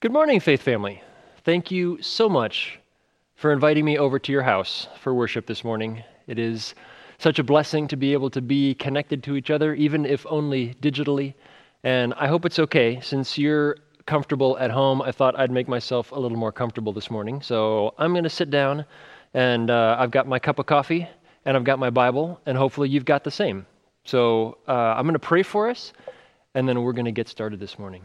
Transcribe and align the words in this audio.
Good 0.00 0.12
morning, 0.12 0.40
Faith 0.40 0.62
Family. 0.62 1.02
Thank 1.44 1.70
you 1.70 2.00
so 2.00 2.26
much 2.26 2.78
for 3.34 3.52
inviting 3.52 3.84
me 3.84 3.98
over 3.98 4.18
to 4.18 4.32
your 4.32 4.40
house 4.40 4.88
for 4.98 5.12
worship 5.12 5.44
this 5.44 5.62
morning. 5.62 6.02
It 6.26 6.38
is 6.38 6.74
such 7.18 7.38
a 7.38 7.44
blessing 7.44 7.86
to 7.88 7.98
be 7.98 8.14
able 8.14 8.30
to 8.30 8.40
be 8.40 8.74
connected 8.76 9.22
to 9.24 9.36
each 9.36 9.50
other, 9.50 9.74
even 9.74 10.06
if 10.06 10.24
only 10.26 10.72
digitally. 10.80 11.34
And 11.84 12.14
I 12.14 12.28
hope 12.28 12.46
it's 12.46 12.58
okay. 12.58 12.98
Since 13.02 13.36
you're 13.36 13.76
comfortable 14.06 14.56
at 14.56 14.70
home, 14.70 15.02
I 15.02 15.12
thought 15.12 15.38
I'd 15.38 15.50
make 15.50 15.68
myself 15.68 16.12
a 16.12 16.18
little 16.18 16.38
more 16.38 16.50
comfortable 16.50 16.94
this 16.94 17.10
morning. 17.10 17.42
So 17.42 17.92
I'm 17.98 18.12
going 18.12 18.24
to 18.24 18.30
sit 18.30 18.48
down, 18.48 18.86
and 19.34 19.68
uh, 19.68 19.96
I've 19.98 20.10
got 20.10 20.26
my 20.26 20.38
cup 20.38 20.58
of 20.58 20.64
coffee, 20.64 21.06
and 21.44 21.58
I've 21.58 21.64
got 21.64 21.78
my 21.78 21.90
Bible, 21.90 22.40
and 22.46 22.56
hopefully 22.56 22.88
you've 22.88 23.04
got 23.04 23.22
the 23.22 23.30
same. 23.30 23.66
So 24.04 24.56
uh, 24.66 24.72
I'm 24.72 25.04
going 25.04 25.12
to 25.12 25.18
pray 25.18 25.42
for 25.42 25.68
us, 25.68 25.92
and 26.54 26.66
then 26.66 26.80
we're 26.80 26.94
going 26.94 27.04
to 27.04 27.12
get 27.12 27.28
started 27.28 27.60
this 27.60 27.78
morning. 27.78 28.02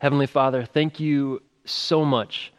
Heavenly 0.00 0.26
Father, 0.26 0.64
thank 0.64 1.00
you 1.00 1.42
so 1.64 2.04
much 2.04 2.52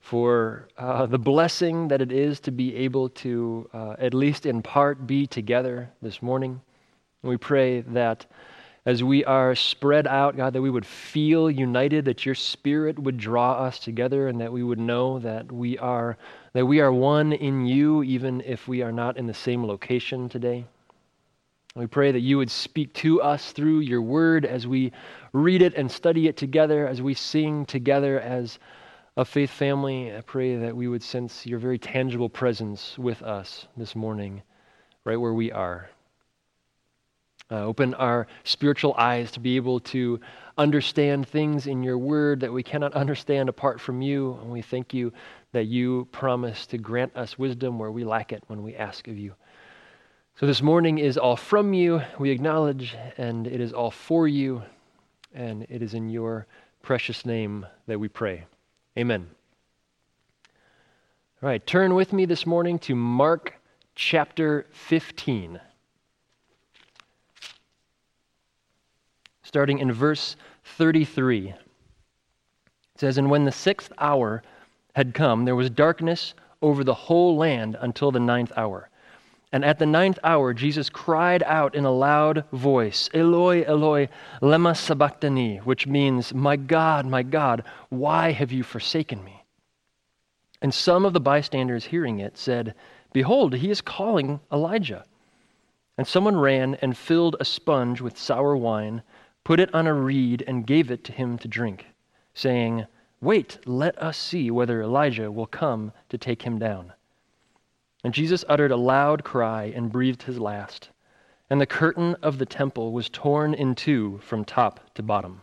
for 0.00 0.68
uh, 0.78 1.04
the 1.04 1.18
blessing 1.18 1.88
that 1.88 2.00
it 2.00 2.10
is 2.10 2.40
to 2.40 2.50
be 2.50 2.74
able 2.76 3.10
to, 3.10 3.68
uh, 3.74 3.96
at 3.98 4.14
least 4.14 4.46
in 4.46 4.62
part, 4.62 5.06
be 5.06 5.26
together 5.26 5.90
this 6.00 6.22
morning. 6.22 6.62
We 7.22 7.36
pray 7.36 7.82
that 7.82 8.24
as 8.86 9.04
we 9.04 9.22
are 9.26 9.54
spread 9.54 10.06
out, 10.06 10.38
God, 10.38 10.54
that 10.54 10.62
we 10.62 10.70
would 10.70 10.86
feel 10.86 11.50
united, 11.50 12.06
that 12.06 12.24
your 12.24 12.34
spirit 12.34 12.98
would 12.98 13.18
draw 13.18 13.52
us 13.52 13.78
together, 13.78 14.28
and 14.28 14.40
that 14.40 14.50
we 14.50 14.62
would 14.62 14.78
know 14.78 15.18
that 15.18 15.52
we 15.52 15.76
are, 15.76 16.16
that 16.54 16.64
we 16.64 16.80
are 16.80 16.90
one 16.90 17.34
in 17.34 17.66
you, 17.66 18.02
even 18.02 18.40
if 18.46 18.66
we 18.66 18.80
are 18.80 18.92
not 18.92 19.18
in 19.18 19.26
the 19.26 19.34
same 19.34 19.62
location 19.62 20.26
today. 20.30 20.64
We 21.76 21.86
pray 21.86 22.12
that 22.12 22.20
you 22.20 22.38
would 22.38 22.50
speak 22.50 22.92
to 22.94 23.22
us 23.22 23.52
through 23.52 23.80
your 23.80 24.02
word 24.02 24.44
as 24.44 24.66
we 24.66 24.92
read 25.32 25.62
it 25.62 25.74
and 25.74 25.90
study 25.90 26.26
it 26.26 26.36
together, 26.36 26.86
as 26.86 27.00
we 27.02 27.14
sing 27.14 27.66
together 27.66 28.18
as 28.20 28.58
a 29.16 29.24
faith 29.24 29.50
family. 29.50 30.14
I 30.16 30.22
pray 30.22 30.56
that 30.56 30.76
we 30.76 30.88
would 30.88 31.02
sense 31.02 31.46
your 31.46 31.58
very 31.58 31.78
tangible 31.78 32.28
presence 32.28 32.96
with 32.98 33.22
us 33.22 33.66
this 33.76 33.94
morning, 33.94 34.42
right 35.04 35.16
where 35.20 35.34
we 35.34 35.52
are. 35.52 35.90
Uh, 37.50 37.64
open 37.64 37.94
our 37.94 38.26
spiritual 38.44 38.94
eyes 38.98 39.30
to 39.32 39.40
be 39.40 39.56
able 39.56 39.80
to 39.80 40.20
understand 40.58 41.26
things 41.26 41.66
in 41.66 41.82
your 41.82 41.96
word 41.96 42.40
that 42.40 42.52
we 42.52 42.62
cannot 42.62 42.92
understand 42.94 43.48
apart 43.48 43.80
from 43.80 44.02
you. 44.02 44.38
And 44.42 44.50
we 44.50 44.60
thank 44.60 44.92
you 44.92 45.12
that 45.52 45.64
you 45.64 46.08
promise 46.12 46.66
to 46.66 46.78
grant 46.78 47.16
us 47.16 47.38
wisdom 47.38 47.78
where 47.78 47.90
we 47.90 48.04
lack 48.04 48.32
it 48.32 48.42
when 48.48 48.62
we 48.62 48.74
ask 48.74 49.08
of 49.08 49.16
you. 49.16 49.34
So 50.38 50.46
this 50.46 50.62
morning 50.62 50.98
is 50.98 51.18
all 51.18 51.34
from 51.34 51.74
you, 51.74 52.00
we 52.16 52.30
acknowledge, 52.30 52.94
and 53.16 53.44
it 53.44 53.60
is 53.60 53.72
all 53.72 53.90
for 53.90 54.28
you, 54.28 54.62
and 55.34 55.66
it 55.68 55.82
is 55.82 55.94
in 55.94 56.10
your 56.10 56.46
precious 56.80 57.26
name 57.26 57.66
that 57.88 57.98
we 57.98 58.06
pray. 58.06 58.44
Amen. 58.96 59.26
All 61.42 61.48
right, 61.48 61.66
turn 61.66 61.96
with 61.96 62.12
me 62.12 62.24
this 62.24 62.46
morning 62.46 62.78
to 62.78 62.94
Mark 62.94 63.54
chapter 63.96 64.64
15. 64.70 65.58
Starting 69.42 69.80
in 69.80 69.90
verse 69.90 70.36
33. 70.76 71.48
It 71.48 71.56
says, 72.94 73.18
And 73.18 73.28
when 73.28 73.44
the 73.44 73.50
sixth 73.50 73.92
hour 73.98 74.44
had 74.94 75.14
come, 75.14 75.46
there 75.46 75.56
was 75.56 75.68
darkness 75.68 76.34
over 76.62 76.84
the 76.84 76.94
whole 76.94 77.36
land 77.36 77.76
until 77.80 78.12
the 78.12 78.20
ninth 78.20 78.52
hour. 78.56 78.88
And 79.50 79.64
at 79.64 79.78
the 79.78 79.86
ninth 79.86 80.18
hour, 80.22 80.52
Jesus 80.52 80.90
cried 80.90 81.42
out 81.44 81.74
in 81.74 81.86
a 81.86 81.90
loud 81.90 82.44
voice, 82.52 83.08
Eloi, 83.14 83.62
Eloi, 83.62 84.08
lema 84.42 84.76
sabachthani, 84.76 85.58
which 85.58 85.86
means, 85.86 86.34
My 86.34 86.56
God, 86.56 87.06
my 87.06 87.22
God, 87.22 87.64
why 87.88 88.32
have 88.32 88.52
you 88.52 88.62
forsaken 88.62 89.24
me? 89.24 89.44
And 90.60 90.74
some 90.74 91.06
of 91.06 91.14
the 91.14 91.20
bystanders 91.20 91.86
hearing 91.86 92.18
it 92.18 92.36
said, 92.36 92.74
Behold, 93.12 93.54
he 93.54 93.70
is 93.70 93.80
calling 93.80 94.40
Elijah. 94.52 95.04
And 95.96 96.06
someone 96.06 96.36
ran 96.36 96.74
and 96.76 96.96
filled 96.96 97.36
a 97.40 97.44
sponge 97.44 98.02
with 98.02 98.18
sour 98.18 98.54
wine, 98.54 99.02
put 99.44 99.60
it 99.60 99.74
on 99.74 99.86
a 99.86 99.94
reed, 99.94 100.44
and 100.46 100.66
gave 100.66 100.90
it 100.90 101.04
to 101.04 101.12
him 101.12 101.38
to 101.38 101.48
drink, 101.48 101.86
saying, 102.34 102.86
Wait, 103.20 103.58
let 103.66 104.00
us 104.00 104.18
see 104.18 104.50
whether 104.50 104.82
Elijah 104.82 105.32
will 105.32 105.46
come 105.46 105.92
to 106.10 106.18
take 106.18 106.42
him 106.42 106.58
down. 106.58 106.92
And 108.04 108.14
Jesus 108.14 108.44
uttered 108.48 108.70
a 108.70 108.76
loud 108.76 109.24
cry 109.24 109.64
and 109.74 109.90
breathed 109.90 110.22
his 110.22 110.38
last. 110.38 110.90
And 111.50 111.60
the 111.60 111.66
curtain 111.66 112.14
of 112.22 112.38
the 112.38 112.46
temple 112.46 112.92
was 112.92 113.08
torn 113.08 113.54
in 113.54 113.74
two 113.74 114.18
from 114.18 114.44
top 114.44 114.94
to 114.94 115.02
bottom. 115.02 115.42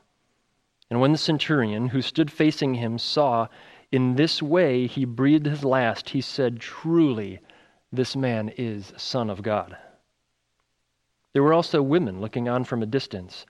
And 0.89 1.01
when 1.01 1.11
the 1.11 1.17
centurion, 1.17 1.89
who 1.89 2.01
stood 2.01 2.31
facing 2.31 2.75
him, 2.75 2.97
saw 2.97 3.47
in 3.91 4.15
this 4.15 4.41
way 4.41 4.87
he 4.87 5.03
breathed 5.05 5.45
his 5.45 5.63
last, 5.63 6.09
he 6.09 6.21
said, 6.21 6.59
Truly, 6.59 7.39
this 7.91 8.15
man 8.15 8.49
is 8.49 8.93
Son 8.97 9.29
of 9.29 9.41
God. 9.41 9.77
There 11.33 11.43
were 11.43 11.53
also 11.53 11.81
women 11.81 12.21
looking 12.21 12.47
on 12.47 12.63
from 12.63 12.81
a 12.81 12.85
distance, 12.85 13.45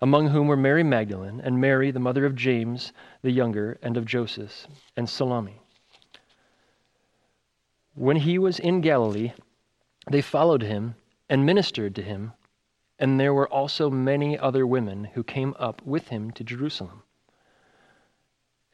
among 0.00 0.28
whom 0.28 0.46
were 0.46 0.56
Mary 0.56 0.82
Magdalene, 0.82 1.40
and 1.40 1.60
Mary, 1.60 1.90
the 1.90 1.98
mother 1.98 2.26
of 2.26 2.36
James 2.36 2.92
the 3.22 3.30
younger, 3.30 3.78
and 3.82 3.96
of 3.96 4.04
Joseph, 4.04 4.68
and 4.96 5.08
Salome. 5.08 5.60
When 7.96 8.16
he 8.16 8.38
was 8.38 8.58
in 8.58 8.80
Galilee, 8.80 9.32
they 10.10 10.20
followed 10.20 10.62
him 10.62 10.96
and 11.28 11.46
ministered 11.46 11.94
to 11.94 12.02
him, 12.02 12.32
and 12.98 13.20
there 13.20 13.32
were 13.32 13.48
also 13.48 13.88
many 13.88 14.36
other 14.36 14.66
women 14.66 15.04
who 15.14 15.22
came 15.22 15.54
up 15.60 15.80
with 15.86 16.08
him 16.08 16.32
to 16.32 16.42
Jerusalem. 16.42 17.04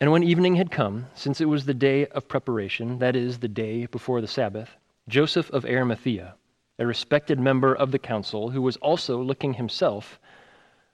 And 0.01 0.11
when 0.11 0.23
evening 0.23 0.55
had 0.55 0.71
come, 0.71 1.07
since 1.15 1.39
it 1.39 1.51
was 1.51 1.67
the 1.67 1.75
day 1.75 2.07
of 2.07 2.29
preparation, 2.29 2.99
that 3.01 3.15
is, 3.15 3.39
the 3.39 3.49
day 3.49 3.85
before 3.85 4.23
the 4.23 4.27
Sabbath, 4.27 4.77
Joseph 5.07 5.51
of 5.51 5.67
Arimathea, 5.67 6.37
a 6.79 6.87
respected 6.87 7.39
member 7.39 7.75
of 7.75 7.93
the 7.93 7.99
council, 7.99 8.51
who 8.51 8.63
was 8.63 8.79
also 8.79 9.23
looking 9.23 9.55
himself 9.55 10.19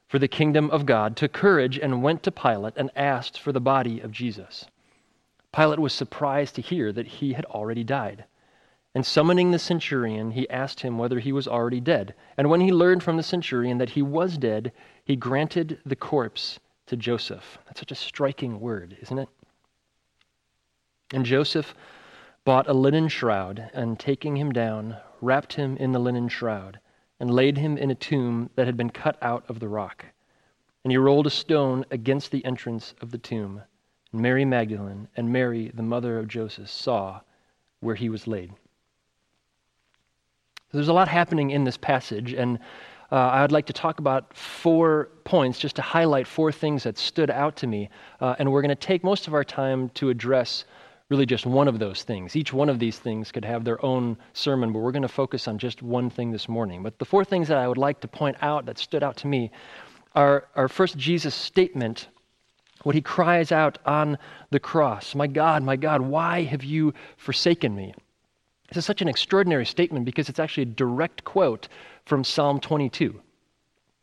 for 0.08 0.19
the 0.19 0.26
kingdom 0.26 0.69
of 0.70 0.84
God, 0.84 1.16
took 1.16 1.32
courage 1.32 1.78
and 1.78 2.03
went 2.03 2.25
to 2.25 2.32
Pilate 2.32 2.76
and 2.76 2.91
asked 2.97 3.38
for 3.38 3.53
the 3.53 3.60
body 3.60 4.00
of 4.00 4.10
Jesus. 4.10 4.66
Pilate 5.56 5.78
was 5.78 5.94
surprised 5.94 6.55
to 6.56 6.61
hear 6.61 6.93
that 6.93 7.06
he 7.06 7.33
had 7.33 7.47
already 7.47 7.83
died. 7.83 8.27
And 8.94 9.06
summoning 9.06 9.53
the 9.53 9.59
centurion, 9.59 10.33
he 10.33 10.49
asked 10.50 10.81
him 10.81 10.99
whether 10.99 11.19
he 11.19 11.33
was 11.33 11.49
already 11.49 11.81
dead. 11.81 12.15
And 12.37 12.50
when 12.50 12.61
he 12.61 12.72
learned 12.72 13.03
from 13.03 13.17
the 13.17 13.22
centurion 13.22 13.78
that 13.78 13.91
he 13.91 14.03
was 14.03 14.37
dead, 14.37 14.71
he 15.03 15.17
granted 15.17 15.81
the 15.87 15.97
corpse 15.97 16.61
to 16.87 16.97
Joseph. 16.97 17.59
That's 17.65 17.81
such 17.81 17.91
a 17.91 17.94
striking 17.94 18.61
word, 18.61 18.99
isn't 19.00 19.19
it? 19.19 19.31
And 21.15 21.25
Joseph 21.25 21.75
bought 22.44 22.69
a 22.69 22.75
linen 22.75 23.09
shroud, 23.09 23.71
and 23.73 23.99
taking 23.99 24.37
him 24.37 24.53
down, 24.53 24.99
wrapped 25.23 25.55
him 25.55 25.78
in 25.78 25.93
the 25.93 25.99
linen 25.99 26.28
shroud, 26.28 26.81
and 27.19 27.31
laid 27.31 27.56
him 27.56 27.78
in 27.78 27.91
a 27.91 27.94
tomb 27.94 28.50
that 28.56 28.67
had 28.67 28.77
been 28.77 28.91
cut 28.91 29.17
out 29.23 29.44
of 29.49 29.61
the 29.61 29.69
rock. 29.69 30.05
And 30.84 30.91
he 30.91 30.99
rolled 30.99 31.27
a 31.27 31.31
stone 31.31 31.87
against 31.91 32.31
the 32.31 32.44
entrance 32.44 32.94
of 33.00 33.11
the 33.11 33.19
tomb. 33.19 33.62
Mary 34.21 34.44
Magdalene 34.44 35.09
and 35.16 35.32
Mary, 35.32 35.71
the 35.75 35.82
mother 35.82 36.19
of 36.19 36.28
Joseph, 36.28 36.69
saw 36.69 37.21
where 37.81 37.94
he 37.94 38.09
was 38.09 38.27
laid. 38.27 38.50
So 40.71 40.78
there's 40.78 40.88
a 40.88 40.93
lot 40.93 41.09
happening 41.09 41.50
in 41.50 41.65
this 41.65 41.77
passage, 41.77 42.32
and 42.32 42.59
uh, 43.12 43.16
I 43.16 43.43
would 43.43 43.53
like 43.53 43.66
to 43.66 43.72
talk 43.72 44.00
about 44.00 44.37
four 44.37 45.10
points 45.25 45.59
just 45.59 45.76
to 45.76 45.82
highlight 45.82 46.26
four 46.26 46.50
things 46.50 46.82
that 46.82 46.99
stood 46.99 47.31
out 47.31 47.56
to 47.56 47.66
me. 47.66 47.88
Uh, 48.21 48.34
and 48.38 48.50
we're 48.50 48.62
going 48.62 48.71
to 48.71 48.75
take 48.75 49.05
most 49.05 49.28
of 49.28 49.34
our 49.34 49.44
time 49.44 49.91
to 49.91 50.10
address 50.10 50.65
really 51.09 51.26
just 51.26 51.47
one 51.47 51.69
of 51.69 51.78
those 51.78 52.03
things. 52.03 52.34
Each 52.34 52.53
one 52.53 52.69
of 52.69 52.81
these 52.81 52.99
things 52.99 53.31
could 53.31 53.44
have 53.44 53.65
their 53.65 53.84
own 53.84 54.16
sermon, 54.32 54.72
but 54.72 54.81
we're 54.81 54.91
going 54.91 55.03
to 55.03 55.09
focus 55.09 55.47
on 55.47 55.56
just 55.56 55.82
one 55.82 56.10
thing 56.10 56.32
this 56.32 56.49
morning. 56.49 56.82
But 56.82 56.99
the 56.99 57.05
four 57.05 57.25
things 57.25 57.47
that 57.47 57.59
I 57.59 57.69
would 57.69 57.78
like 57.78 58.00
to 58.00 58.09
point 58.09 58.37
out 58.43 58.66
that 58.66 58.76
stood 58.76 59.05
out 59.05 59.16
to 59.19 59.28
me 59.28 59.53
are, 60.16 60.49
are 60.56 60.69
first 60.69 60.99
Jesus' 60.99 61.34
statement 61.34 62.09
what 62.87 62.94
he 62.94 63.03
cries 63.03 63.50
out 63.50 63.79
on 63.85 64.17
the 64.50 64.61
cross 64.61 65.17
My 65.17 65.27
God, 65.27 65.65
my 65.65 65.75
God, 65.75 66.03
why 66.03 66.44
have 66.44 66.62
you 66.62 66.94
forsaken 67.17 67.75
me? 67.75 67.93
This 68.69 68.77
is 68.77 68.85
such 68.85 69.03
an 69.03 69.09
extraordinary 69.09 69.67
statement 69.67 70.05
because 70.05 70.29
it's 70.29 70.38
actually 70.38 70.62
a 70.62 70.67
direct 70.67 71.25
quote 71.25 71.67
from 72.05 72.23
Psalm 72.23 72.61
22, 72.61 73.21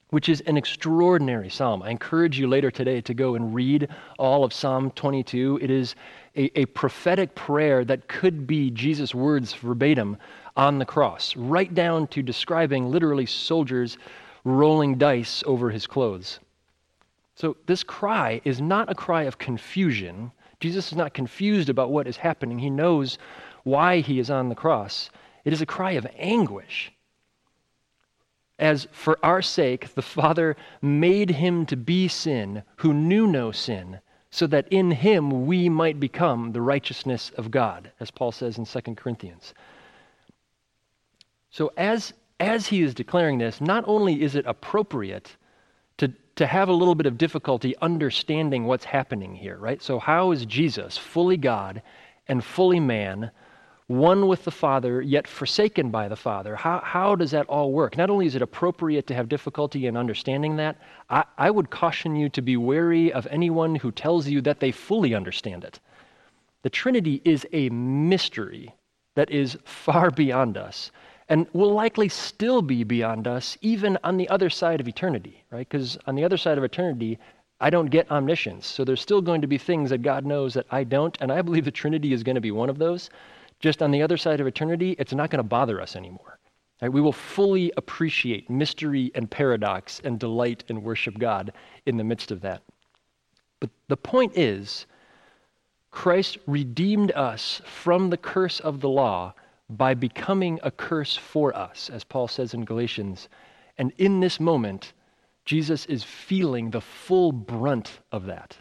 which 0.10 0.28
is 0.28 0.42
an 0.42 0.58
extraordinary 0.58 1.50
psalm. 1.50 1.82
I 1.82 1.92
encourage 1.92 2.38
you 2.38 2.46
later 2.46 2.70
today 2.70 3.00
to 3.00 3.14
go 3.14 3.36
and 3.36 3.56
read 3.56 3.88
all 4.20 4.44
of 4.44 4.52
Psalm 4.52 4.92
22. 4.92 5.60
It 5.62 5.72
is 5.72 5.96
a, 6.36 6.60
a 6.60 6.66
prophetic 6.66 7.36
prayer 7.36 7.86
that 7.86 8.10
could 8.10 8.46
be 8.46 8.70
Jesus' 8.70 9.16
words 9.16 9.54
verbatim 9.54 10.18
on 10.58 10.78
the 10.78 10.86
cross, 10.86 11.38
right 11.38 11.74
down 11.74 12.08
to 12.08 12.22
describing 12.22 12.92
literally 12.92 13.28
soldiers 13.28 13.98
rolling 14.44 14.98
dice 14.98 15.42
over 15.48 15.70
his 15.70 15.88
clothes. 15.88 16.42
So, 17.36 17.58
this 17.66 17.84
cry 17.84 18.42
is 18.44 18.62
not 18.62 18.92
a 18.92 18.96
cry 18.96 19.24
of 19.24 19.38
confusion. 19.40 20.32
Jesus 20.60 20.92
is 20.92 20.98
not 20.98 21.14
confused 21.14 21.70
about 21.70 21.92
what 21.92 22.08
is 22.08 22.18
happening. 22.18 22.60
He 22.60 22.70
knows 22.70 23.18
why 23.64 24.00
he 24.00 24.20
is 24.20 24.30
on 24.30 24.50
the 24.50 24.56
cross. 24.56 25.10
It 25.44 25.54
is 25.54 25.62
a 25.62 25.66
cry 25.66 25.92
of 25.92 26.08
anguish. 26.18 26.92
as 28.60 28.88
for 28.92 29.18
our 29.24 29.42
sake 29.42 29.94
the 29.96 30.02
Father 30.02 30.56
made 30.82 31.32
him 31.32 31.66
to 31.66 31.76
be 31.76 32.08
sin 32.08 32.64
who 32.78 32.94
knew 32.94 33.28
no 33.28 33.52
sin, 33.52 34.00
so 34.30 34.48
that 34.48 34.68
in 34.70 34.92
him 34.92 35.46
we 35.48 35.70
might 35.70 36.00
become 36.00 36.52
the 36.52 36.62
righteousness 36.62 37.32
of 37.32 37.52
God, 37.52 37.92
as 38.00 38.12
Paul 38.12 38.32
says 38.32 38.58
in 38.58 38.66
2 38.66 38.96
Corinthians. 38.96 39.54
So, 41.50 41.72
as, 41.78 42.14
as 42.40 42.68
he 42.68 42.82
is 42.82 42.94
declaring 42.94 43.38
this, 43.38 43.60
not 43.60 43.84
only 43.88 44.22
is 44.22 44.36
it 44.36 44.46
appropriate 44.48 45.36
to, 46.36 46.48
have 46.48 46.70
a 46.70 46.74
little 46.74 46.96
bit 46.96 47.06
of 47.06 47.18
difficulty 47.18 47.76
understanding 47.82 48.66
what's 48.66 48.86
happening 48.86 49.36
here, 49.36 49.58
right? 49.58 49.82
So, 49.82 50.00
how 50.00 50.32
is 50.32 50.46
Jesus, 50.46 50.98
fully 50.98 51.38
God 51.38 51.82
and 52.28 52.44
fully 52.44 52.80
man, 52.80 53.32
one 53.88 54.28
with 54.28 54.44
the 54.46 54.52
Father, 54.52 55.02
yet 55.02 55.28
forsaken 55.28 55.92
by 55.92 56.08
the 56.08 56.16
Father. 56.16 56.56
How, 56.56 56.82
how 56.84 57.16
does 57.16 57.32
that 57.32 57.46
all 57.48 57.72
work? 57.72 57.98
Not 57.98 58.10
only 58.10 58.26
is 58.26 58.36
it 58.36 58.42
appropriate 58.42 59.08
to 59.08 59.16
have 59.16 59.28
difficulty 59.28 59.88
in 59.88 59.98
understanding 59.98 60.56
that, 60.58 60.78
I, 61.10 61.26
I 61.38 61.52
would 61.52 61.70
caution 61.70 62.16
you 62.16 62.30
to 62.30 62.42
be 62.42 62.58
wary 62.58 63.12
of 63.12 63.28
anyone 63.30 63.76
who 63.76 63.92
tells 63.92 64.28
you 64.28 64.42
that 64.42 64.60
they 64.60 64.72
fully 64.72 65.14
understand 65.14 65.64
it. 65.64 65.80
The 66.64 66.70
Trinity 66.70 67.22
is 67.26 67.46
a 67.52 67.70
mystery 67.70 68.74
that 69.16 69.30
is 69.30 69.58
far 69.66 70.10
beyond 70.12 70.58
us 70.58 70.92
and 71.30 71.48
will 71.54 71.74
likely 71.74 72.10
still 72.10 72.62
be 72.62 72.84
beyond 72.84 73.28
us 73.28 73.58
even 73.62 73.98
on 74.04 74.18
the 74.18 74.30
other 74.30 74.50
side 74.50 74.80
of 74.80 74.88
eternity, 74.88 75.44
right? 75.52 75.68
Because 75.68 75.98
on 76.08 76.16
the 76.16 76.24
other 76.24 76.38
side 76.38 76.58
of 76.58 76.64
eternity, 76.64 77.18
I 77.60 77.70
don't 77.70 77.90
get 77.90 78.12
omniscience. 78.12 78.68
So 78.68 78.84
there's 78.84 79.02
still 79.02 79.22
going 79.22 79.42
to 79.42 79.48
be 79.48 79.58
things 79.58 79.90
that 79.90 80.02
God 80.02 80.25
knows 80.25 80.54
that 80.54 80.66
I 80.72 80.84
don't, 80.84 81.18
and 81.22 81.31
I 81.31 81.42
believe 81.42 81.66
the 81.66 81.72
Trinity 81.72 82.14
is 82.14 82.24
going 82.24 82.36
to 82.36 82.42
be 82.42 82.52
one 82.52 82.70
of 82.70 82.78
those 82.78 83.10
just 83.64 83.81
on 83.81 83.92
the 83.92 84.02
other 84.02 84.18
side 84.18 84.42
of 84.42 84.46
eternity, 84.46 84.94
it's 85.00 85.14
not 85.14 85.30
going 85.30 85.40
to 85.40 85.44
bother 85.44 85.80
us 85.80 85.96
anymore. 85.96 86.38
Right? 86.81 86.92
We 86.92 87.00
will 87.00 87.14
fully 87.14 87.72
appreciate 87.78 88.50
mystery 88.50 89.10
and 89.16 89.31
paradox 89.31 90.02
and 90.04 90.20
delight 90.20 90.66
and 90.68 90.84
worship 90.84 91.18
God 91.18 91.54
in 91.86 91.96
the 91.96 92.04
midst 92.04 92.30
of 92.30 92.42
that. 92.42 92.62
But 93.62 93.70
the 93.88 93.96
point 93.96 94.38
is, 94.38 94.86
Christ 95.92 96.40
redeemed 96.46 97.14
us 97.14 97.62
from 97.64 98.10
the 98.10 98.18
curse 98.18 98.60
of 98.60 98.81
the 98.81 98.90
law 98.90 99.34
by 99.69 99.94
becoming 99.94 100.60
a 100.63 100.71
curse 100.71 101.15
for 101.15 101.56
us, 101.56 101.89
as 101.92 102.04
Paul 102.04 102.27
says 102.27 102.54
in 102.54 102.65
Galatians. 102.65 103.30
And 103.77 103.92
in 103.98 104.19
this 104.19 104.39
moment, 104.39 104.94
Jesus 105.45 105.86
is 105.88 106.04
feeling 106.04 106.69
the 106.69 106.81
full 106.81 107.31
brunt 107.31 108.00
of 108.12 108.25
that. 108.25 108.57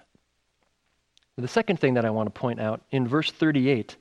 The 1.36 1.48
second 1.48 1.80
thing 1.80 1.94
that 1.94 2.04
I 2.04 2.10
want 2.10 2.32
to 2.32 2.40
point 2.40 2.60
out 2.60 2.82
in 2.90 3.08
verse 3.08 3.30
38, 3.30 3.96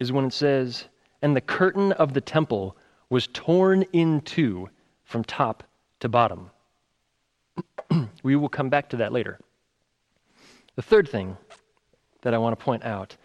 is 0.00 0.12
when 0.12 0.24
it 0.24 0.32
says, 0.32 0.84
And 1.22 1.34
the 1.34 1.40
curtain 1.40 1.92
of 1.92 2.14
the 2.14 2.20
temple 2.20 2.76
was 3.10 3.28
torn 3.28 3.82
in 3.92 4.20
two 4.22 4.68
from 5.04 5.24
top 5.24 5.64
to 6.00 6.08
bottom. 6.08 6.50
we 8.22 8.36
will 8.36 8.48
come 8.48 8.68
back 8.68 8.88
to 8.90 8.96
that 8.98 9.12
later. 9.12 9.38
The 10.76 10.82
third 10.82 11.08
thing 11.08 11.36
that 12.22 12.34
I 12.34 12.38
want 12.38 12.58
to 12.58 12.64
point 12.64 12.84
out 12.84 13.16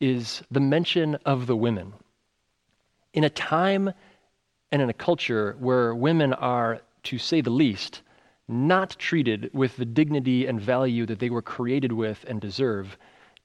is 0.00 0.42
the 0.50 0.60
mention 0.60 1.16
of 1.26 1.46
the 1.46 1.56
women. 1.56 1.92
In 3.12 3.24
a 3.24 3.30
time 3.30 3.92
and 4.72 4.80
in 4.80 4.88
a 4.88 4.94
culture 4.94 5.56
where 5.58 5.94
women 5.94 6.32
are, 6.32 6.80
to 7.04 7.18
say 7.18 7.40
the 7.40 7.50
least, 7.50 8.02
not 8.48 8.96
treated 8.98 9.50
with 9.52 9.76
the 9.76 9.84
dignity 9.84 10.46
and 10.46 10.60
value 10.60 11.06
that 11.06 11.18
they 11.18 11.30
were 11.30 11.42
created 11.42 11.92
with 11.92 12.24
and 12.28 12.40
deserve, 12.40 12.96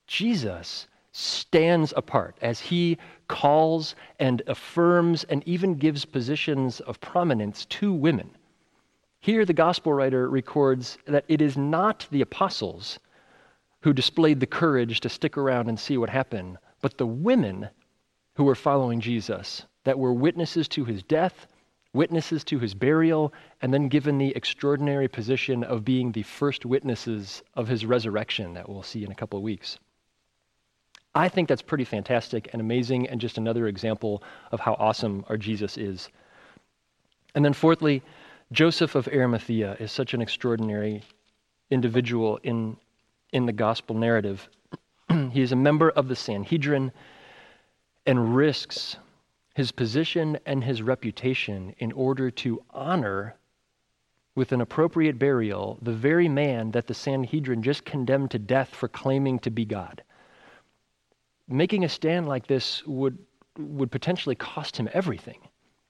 Jesus 0.08 0.88
stands 1.12 1.94
apart 1.96 2.36
as 2.42 2.60
he 2.60 2.98
calls 3.28 3.96
and 4.20 4.42
affirms 4.48 5.24
and 5.26 5.44
even 5.48 5.76
gives 5.76 6.06
positions 6.06 6.80
of 6.82 7.00
prominence 7.00 7.66
to 7.66 7.94
women. 7.94 8.30
Here, 9.20 9.46
the 9.46 9.54
gospel 9.54 9.94
writer 9.94 10.30
records 10.30 10.98
that 11.06 11.26
it 11.28 11.42
is 11.42 11.58
not 11.58 12.08
the 12.12 12.22
apostles 12.22 13.00
who 13.86 13.94
displayed 13.94 14.40
the 14.40 14.48
courage 14.48 15.00
to 15.00 15.08
stick 15.08 15.38
around 15.38 15.70
and 15.70 15.80
see 15.80 15.96
what 15.96 16.10
happened, 16.10 16.58
but 16.82 16.98
the 16.98 17.06
women 17.06 17.70
who 18.34 18.44
were 18.44 18.56
following 18.56 19.00
Jesus, 19.00 19.62
that 19.84 20.00
were 20.00 20.12
witnesses 20.12 20.68
to 20.68 20.86
his 20.86 21.04
death, 21.04 21.46
witnesses 21.94 22.44
to 22.44 22.58
his 22.58 22.74
burial, 22.74 23.32
and 23.62 23.72
then 23.72 23.88
given 23.88 24.18
the 24.18 24.36
extraordinary 24.36 25.08
position 25.08 25.64
of 25.64 25.86
being 25.86 26.12
the 26.12 26.24
first 26.24 26.66
witnesses 26.66 27.44
of 27.54 27.68
his 27.68 27.86
resurrection 27.86 28.56
that 28.56 28.68
we'll 28.68 28.82
see 28.82 29.06
in 29.06 29.12
a 29.12 29.16
couple 29.16 29.38
of 29.38 29.44
weeks. 29.44 29.78
I 31.14 31.30
think 31.30 31.48
that's 31.48 31.62
pretty 31.62 31.86
fantastic 31.86 32.50
and 32.54 32.62
amazing, 32.62 33.08
and 33.08 33.22
just 33.22 33.38
another 33.38 33.68
example 33.68 34.24
of 34.52 34.60
how 34.60 34.74
awesome 34.80 35.24
our 35.30 35.38
Jesus 35.38 35.78
is. 35.78 36.10
And 37.36 37.46
then, 37.46 37.54
fourthly, 37.54 38.02
Joseph 38.52 38.96
of 38.96 39.08
Arimathea 39.10 39.78
is 39.80 39.92
such 39.92 40.16
an 40.16 40.24
extraordinary 40.24 41.04
individual 41.70 42.40
in, 42.42 42.78
in 43.32 43.46
the 43.46 43.54
gospel 43.54 43.96
narrative. 43.96 44.50
he 45.32 45.42
is 45.42 45.52
a 45.52 45.56
member 45.56 45.90
of 45.90 46.08
the 46.08 46.16
Sanhedrin 46.16 46.92
and 48.06 48.36
risks 48.36 48.98
his 49.56 49.72
position 49.72 50.38
and 50.46 50.64
his 50.64 50.82
reputation 50.82 51.74
in 51.78 51.92
order 51.94 52.30
to 52.30 52.62
honor 52.72 53.36
with 54.36 54.52
an 54.52 54.60
appropriate 54.60 55.18
burial 55.18 55.80
the 55.82 55.94
very 55.94 56.28
man 56.28 56.72
that 56.72 56.88
the 56.88 56.94
Sanhedrin 56.94 57.64
just 57.64 57.86
condemned 57.86 58.32
to 58.32 58.40
death 58.40 58.70
for 58.70 58.90
claiming 58.90 59.40
to 59.40 59.50
be 59.50 59.64
God 59.64 60.04
making 61.48 61.84
a 61.84 61.90
stand 61.90 62.28
like 62.28 62.48
this 62.48 62.86
would, 62.86 63.18
would 63.58 63.92
potentially 63.92 64.36
cost 64.36 64.78
him 64.78 64.90
everything, 64.94 65.40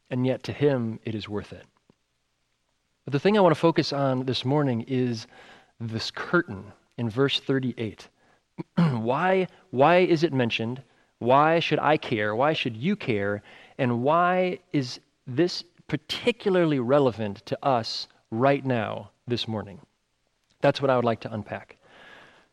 and 0.09 0.25
yet 0.25 0.43
to 0.43 0.53
him 0.53 0.99
it 1.03 1.15
is 1.15 1.29
worth 1.29 1.53
it. 1.53 1.65
But 3.05 3.13
the 3.13 3.19
thing 3.19 3.37
I 3.37 3.41
want 3.41 3.53
to 3.53 3.59
focus 3.59 3.93
on 3.93 4.25
this 4.25 4.43
morning 4.43 4.85
is 4.87 5.27
this 5.79 6.11
curtain 6.11 6.71
in 6.97 7.09
verse 7.09 7.39
38. 7.39 8.07
why, 8.77 9.47
why 9.71 9.97
is 9.97 10.23
it 10.23 10.33
mentioned? 10.33 10.81
Why 11.19 11.59
should 11.59 11.79
I 11.79 11.97
care? 11.97 12.35
Why 12.35 12.53
should 12.53 12.75
you 12.75 12.95
care? 12.95 13.41
And 13.77 14.03
why 14.03 14.59
is 14.73 14.99
this 15.27 15.63
particularly 15.87 16.79
relevant 16.79 17.45
to 17.45 17.57
us 17.65 18.07
right 18.31 18.65
now, 18.65 19.09
this 19.27 19.47
morning? 19.47 19.79
That's 20.61 20.81
what 20.81 20.89
I 20.89 20.95
would 20.95 21.05
like 21.05 21.19
to 21.21 21.33
unpack. 21.33 21.77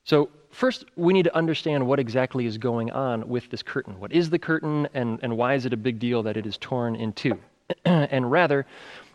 So, 0.04 0.28
first, 0.50 0.84
we 0.96 1.12
need 1.12 1.24
to 1.24 1.36
understand 1.36 1.86
what 1.86 2.00
exactly 2.00 2.46
is 2.46 2.58
going 2.58 2.90
on 2.90 3.28
with 3.28 3.48
this 3.50 3.62
curtain. 3.62 3.98
What 4.00 4.12
is 4.12 4.30
the 4.30 4.38
curtain, 4.38 4.88
and, 4.94 5.20
and 5.22 5.36
why 5.36 5.54
is 5.54 5.64
it 5.64 5.72
a 5.72 5.76
big 5.76 5.98
deal 5.98 6.22
that 6.24 6.36
it 6.36 6.44
is 6.44 6.58
torn 6.58 6.96
in 6.96 7.12
two? 7.12 7.38
and 7.84 8.30
rather 8.30 8.66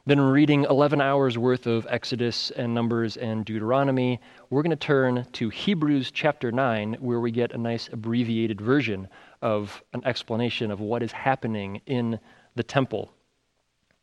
than 0.07 0.21
reading 0.21 0.63
11 0.69 1.01
hours 1.01 1.37
worth 1.37 1.67
of 1.67 1.85
Exodus 1.89 2.49
and 2.51 2.73
Numbers 2.73 3.17
and 3.17 3.43
Deuteronomy, 3.43 4.21
we're 4.49 4.61
going 4.61 4.69
to 4.69 4.77
turn 4.77 5.27
to 5.33 5.49
Hebrews 5.49 6.11
chapter 6.11 6.49
9, 6.49 6.93
where 7.01 7.19
we 7.19 7.29
get 7.29 7.51
a 7.51 7.57
nice 7.57 7.89
abbreviated 7.91 8.61
version 8.61 9.09
of 9.41 9.83
an 9.91 10.01
explanation 10.05 10.71
of 10.71 10.79
what 10.79 11.03
is 11.03 11.11
happening 11.11 11.81
in 11.87 12.21
the 12.55 12.63
temple. 12.63 13.11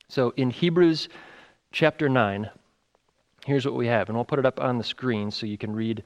So, 0.09 0.35
in 0.37 0.51
Hebrews 0.51 1.09
chapter 1.73 2.11
9, 2.11 2.51
here's 3.47 3.65
what 3.65 3.75
we 3.75 3.87
have, 3.87 4.11
and 4.11 4.19
we'll 4.19 4.27
put 4.27 4.39
it 4.39 4.45
up 4.45 4.61
on 4.61 4.77
the 4.77 4.85
screen 4.85 5.31
so 5.31 5.47
you 5.47 5.57
can 5.57 5.73
read 5.73 6.05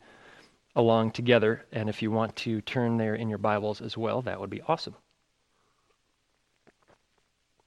along 0.77 1.11
together. 1.11 1.67
And 1.73 1.89
if 1.89 2.03
you 2.03 2.13
want 2.13 2.37
to 2.37 2.61
turn 2.61 2.99
there 2.99 3.17
in 3.17 3.29
your 3.29 3.39
Bibles 3.39 3.81
as 3.81 3.97
well, 3.97 4.23
that 4.23 4.39
would 4.39 4.49
be 4.49 4.63
awesome. 4.63 4.95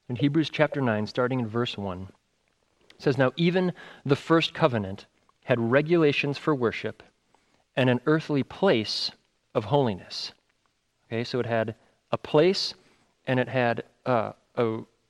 In 0.08 0.16
Hebrews 0.16 0.48
chapter 0.48 0.80
9, 0.80 1.06
starting 1.06 1.40
in 1.40 1.46
verse 1.46 1.76
1, 1.76 2.08
says, 3.02 3.18
Now 3.18 3.32
even 3.36 3.72
the 4.04 4.16
first 4.16 4.54
covenant 4.54 5.06
had 5.44 5.58
regulations 5.60 6.38
for 6.38 6.54
worship 6.54 7.02
and 7.76 7.90
an 7.90 8.00
earthly 8.06 8.42
place 8.42 9.10
of 9.54 9.64
holiness. 9.64 10.32
Okay, 11.06 11.24
so 11.24 11.40
it 11.40 11.46
had 11.46 11.74
a 12.10 12.18
place 12.18 12.74
and 13.26 13.40
it 13.40 13.48
had 13.48 13.84
uh, 14.06 14.32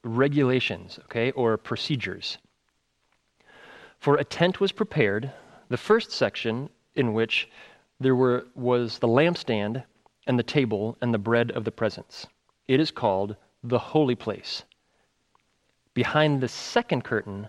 regulations, 0.04 0.98
okay, 1.04 1.30
or 1.32 1.56
procedures. 1.56 2.38
For 3.98 4.16
a 4.16 4.24
tent 4.24 4.60
was 4.60 4.72
prepared, 4.72 5.30
the 5.68 5.76
first 5.76 6.10
section 6.10 6.70
in 6.94 7.12
which 7.12 7.48
there 8.00 8.16
were, 8.16 8.46
was 8.54 8.98
the 8.98 9.08
lampstand 9.08 9.84
and 10.26 10.38
the 10.38 10.42
table 10.42 10.96
and 11.00 11.14
the 11.14 11.18
bread 11.18 11.50
of 11.52 11.64
the 11.64 11.70
presence. 11.70 12.26
It 12.66 12.80
is 12.80 12.90
called 12.90 13.36
the 13.62 13.78
holy 13.78 14.14
place. 14.14 14.64
Behind 15.94 16.40
the 16.40 16.48
second 16.48 17.04
curtain 17.04 17.48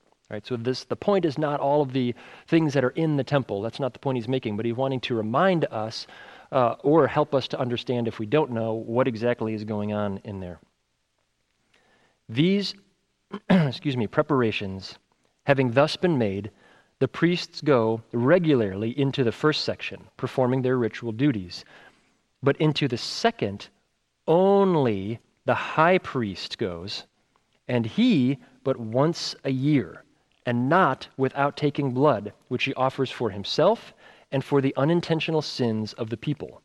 Right? 0.31 0.45
So 0.47 0.55
this 0.55 0.85
the 0.85 0.95
point 0.95 1.25
is 1.25 1.37
not 1.37 1.59
all 1.59 1.81
of 1.81 1.91
the 1.91 2.15
things 2.47 2.73
that 2.73 2.85
are 2.85 2.91
in 2.91 3.17
the 3.17 3.23
temple. 3.23 3.61
That's 3.61 3.81
not 3.81 3.91
the 3.91 3.99
point 3.99 4.15
he's 4.15 4.29
making, 4.29 4.55
but 4.55 4.65
he's 4.65 4.75
wanting 4.75 5.01
to 5.01 5.15
remind 5.15 5.65
us 5.65 6.07
uh, 6.53 6.75
or 6.83 7.05
help 7.07 7.35
us 7.35 7.49
to 7.49 7.59
understand 7.59 8.07
if 8.07 8.17
we 8.17 8.25
don't 8.25 8.51
know 8.51 8.73
what 8.73 9.09
exactly 9.09 9.53
is 9.53 9.65
going 9.65 9.91
on 9.91 10.21
in 10.23 10.39
there. 10.39 10.59
These, 12.29 12.75
excuse 13.49 13.97
me, 13.97 14.07
preparations 14.07 14.97
having 15.43 15.71
thus 15.71 15.97
been 15.97 16.17
made, 16.17 16.51
the 16.99 17.07
priests 17.07 17.59
go 17.59 18.01
regularly 18.13 18.97
into 18.97 19.25
the 19.25 19.31
first 19.33 19.65
section, 19.65 20.07
performing 20.15 20.61
their 20.61 20.77
ritual 20.77 21.11
duties. 21.11 21.65
But 22.41 22.55
into 22.57 22.87
the 22.87 22.97
second, 22.97 23.67
only 24.27 25.19
the 25.45 25.55
high 25.55 25.97
priest 25.97 26.57
goes, 26.57 27.05
and 27.67 27.85
he 27.85 28.37
but 28.63 28.77
once 28.77 29.35
a 29.43 29.49
year, 29.49 30.03
and 30.45 30.69
not 30.69 31.07
without 31.17 31.55
taking 31.55 31.93
blood, 31.93 32.33
which 32.47 32.63
he 32.63 32.73
offers 32.73 33.11
for 33.11 33.29
himself 33.29 33.93
and 34.31 34.43
for 34.43 34.61
the 34.61 34.73
unintentional 34.75 35.41
sins 35.41 35.93
of 35.93 36.09
the 36.09 36.17
people. 36.17 36.61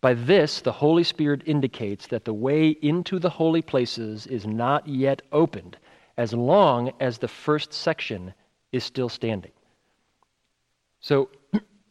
By 0.00 0.14
this, 0.14 0.60
the 0.60 0.72
Holy 0.72 1.04
Spirit 1.04 1.42
indicates 1.46 2.06
that 2.08 2.24
the 2.24 2.34
way 2.34 2.68
into 2.68 3.18
the 3.18 3.30
holy 3.30 3.62
places 3.62 4.26
is 4.26 4.46
not 4.46 4.86
yet 4.86 5.22
opened, 5.32 5.76
as 6.16 6.32
long 6.32 6.92
as 7.00 7.18
the 7.18 7.28
first 7.28 7.72
section 7.72 8.34
is 8.70 8.84
still 8.84 9.08
standing. 9.08 9.52
So, 11.00 11.30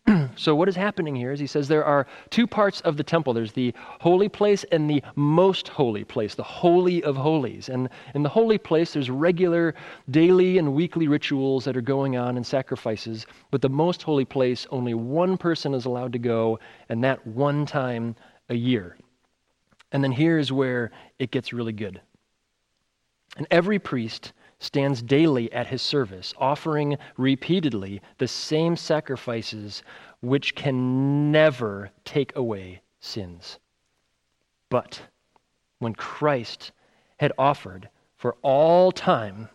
so 0.36 0.56
what 0.56 0.70
is 0.70 0.76
happening 0.76 1.16
here 1.16 1.32
is 1.32 1.40
he 1.40 1.48
says 1.48 1.68
there 1.68 1.84
are 1.84 2.08
two 2.30 2.48
parts 2.48 2.82
of 2.82 2.98
the 2.98 3.04
temple. 3.04 3.34
There's 3.34 3.52
the 3.52 3.74
holy 4.00 4.30
place 4.30 4.64
and 4.72 4.90
the 4.90 5.04
most 5.16 5.68
holy 5.68 6.04
place 6.04 6.36
the 6.36 6.44
holy 6.44 7.04
of 7.04 7.16
holies. 7.16 7.70
And 7.70 7.90
in 8.14 8.24
the 8.24 8.30
holy 8.30 8.58
place 8.58 8.94
there's 8.94 9.10
regular 9.10 9.76
daily 10.10 10.58
and 10.58 10.74
weekly 10.74 11.08
rituals 11.08 11.66
that 11.66 11.76
are 11.76 11.82
going 11.82 12.16
on 12.16 12.38
and 12.38 12.46
sacrifices. 12.46 13.26
But 13.52 13.62
the 13.62 13.70
most 13.70 14.04
holy 14.04 14.26
place 14.26 14.66
only 14.72 14.94
one 14.94 15.38
person 15.38 15.74
is 15.74 15.86
allowed 15.86 16.14
to 16.14 16.20
go 16.20 16.60
and 16.90 17.04
that 17.04 17.26
one 17.28 17.66
time 17.66 18.16
a 18.50 18.56
year. 18.56 18.98
And 19.92 20.04
then 20.04 20.12
here's 20.12 20.52
where 20.52 20.92
it 21.20 21.32
gets 21.32 21.54
really 21.54 21.74
good. 21.74 22.02
And 23.38 23.48
every 23.52 23.80
priest 23.80 24.34
stands 24.60 25.02
daily 25.02 25.52
at 25.54 25.68
his 25.68 25.82
service, 25.82 26.34
offering 26.38 26.98
repeatedly 27.18 28.02
the 28.18 28.28
same 28.28 28.76
sacrifices 28.76 29.84
which 30.22 30.56
can 30.56 31.32
never 31.32 31.92
take 32.04 32.36
away 32.36 32.82
sins. 33.00 33.60
But 34.70 35.02
when 35.80 35.94
Christ 35.94 36.72
had 37.18 37.32
offered 37.38 37.90
for 38.16 38.36
all 38.42 38.92
time 38.92 39.50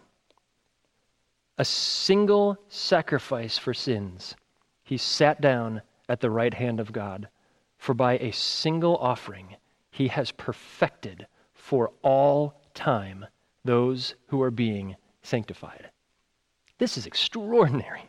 a 1.59 1.65
single 1.65 2.57
sacrifice 2.69 3.59
for 3.59 3.75
sins, 3.75 4.37
he 4.85 4.97
sat 4.97 5.41
down 5.41 5.83
at 6.09 6.21
the 6.21 6.31
right 6.31 6.55
hand 6.55 6.81
of 6.81 6.93
God. 6.93 7.29
For 7.77 7.95
by 7.95 8.19
a 8.19 8.33
single 8.33 8.97
offering, 8.99 9.57
he 9.91 10.09
has 10.09 10.31
perfected 10.31 11.27
for 11.53 11.93
all 12.03 12.61
time 12.75 13.27
those 13.65 14.15
who 14.29 14.43
are 14.43 14.51
being 14.51 14.97
sanctified. 15.23 15.91
This 16.79 16.97
is 16.97 17.07
extraordinary. 17.07 18.03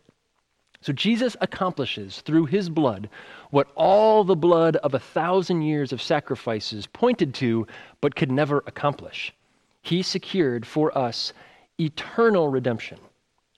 So 0.82 0.92
Jesus 0.92 1.38
accomplishes 1.40 2.22
through 2.22 2.48
his 2.48 2.70
blood 2.70 3.10
what 3.52 3.72
all 3.76 4.24
the 4.24 4.36
blood 4.36 4.76
of 4.78 4.94
a 4.94 5.00
thousand 5.00 5.62
years 5.62 5.94
of 5.94 6.02
sacrifices 6.02 6.88
pointed 6.88 7.34
to 7.36 7.68
but 8.02 8.16
could 8.16 8.32
never 8.32 8.64
accomplish. 8.68 9.34
He 9.82 10.02
secured 10.02 10.66
for 10.66 10.98
us 10.98 11.34
eternal 11.80 12.50
redemption. 12.50 13.00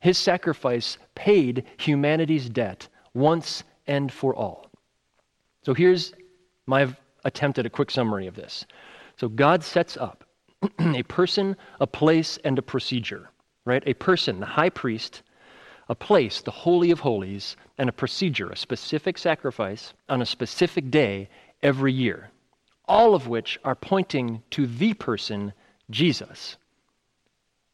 His 0.01 0.17
sacrifice 0.17 0.97
paid 1.15 1.63
humanity's 1.77 2.49
debt 2.49 2.87
once 3.13 3.63
and 3.87 4.11
for 4.11 4.35
all. 4.35 4.67
So 5.63 5.73
here's 5.73 6.13
my 6.67 6.93
attempt 7.23 7.57
at 7.57 7.65
a 7.65 7.71
quick 7.71 7.89
summary 7.89 8.27
of 8.27 8.35
this. 8.35 8.65
So 9.17 9.29
God 9.29 9.63
sets 9.63 9.97
up 9.97 10.24
a 10.79 11.03
person, 11.03 11.55
a 11.79 11.87
place, 11.87 12.37
and 12.43 12.57
a 12.57 12.61
procedure, 12.61 13.29
right? 13.65 13.83
A 13.85 13.93
person, 13.93 14.39
the 14.39 14.45
high 14.45 14.69
priest, 14.69 15.21
a 15.89 15.95
place, 15.95 16.41
the 16.41 16.51
Holy 16.51 16.91
of 16.91 16.99
Holies, 16.99 17.55
and 17.77 17.89
a 17.89 17.93
procedure, 17.93 18.49
a 18.49 18.55
specific 18.55 19.17
sacrifice 19.17 19.93
on 20.09 20.21
a 20.21 20.25
specific 20.25 20.89
day 20.89 21.29
every 21.61 21.93
year, 21.93 22.31
all 22.85 23.15
of 23.15 23.27
which 23.27 23.59
are 23.63 23.75
pointing 23.75 24.41
to 24.51 24.65
the 24.65 24.93
person, 24.93 25.53
Jesus. 25.89 26.57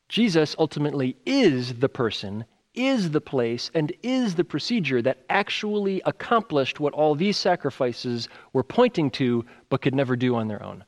Jesus 0.10 0.56
ultimately 0.60 1.16
is 1.26 1.76
the 1.76 1.90
person, 1.90 2.44
is 2.74 3.12
the 3.12 3.22
place, 3.22 3.72
and 3.74 3.94
is 4.04 4.36
the 4.36 4.44
procedure 4.44 5.02
that 5.02 5.20
actually 5.30 6.02
accomplished 6.06 6.80
what 6.80 6.94
all 6.94 7.16
these 7.16 7.38
sacrifices 7.38 8.28
were 8.52 8.64
pointing 8.64 9.10
to 9.12 9.46
but 9.70 9.82
could 9.82 9.96
never 9.96 10.16
do 10.16 10.36
on 10.36 10.48
their 10.48 10.64
own. 10.64 10.84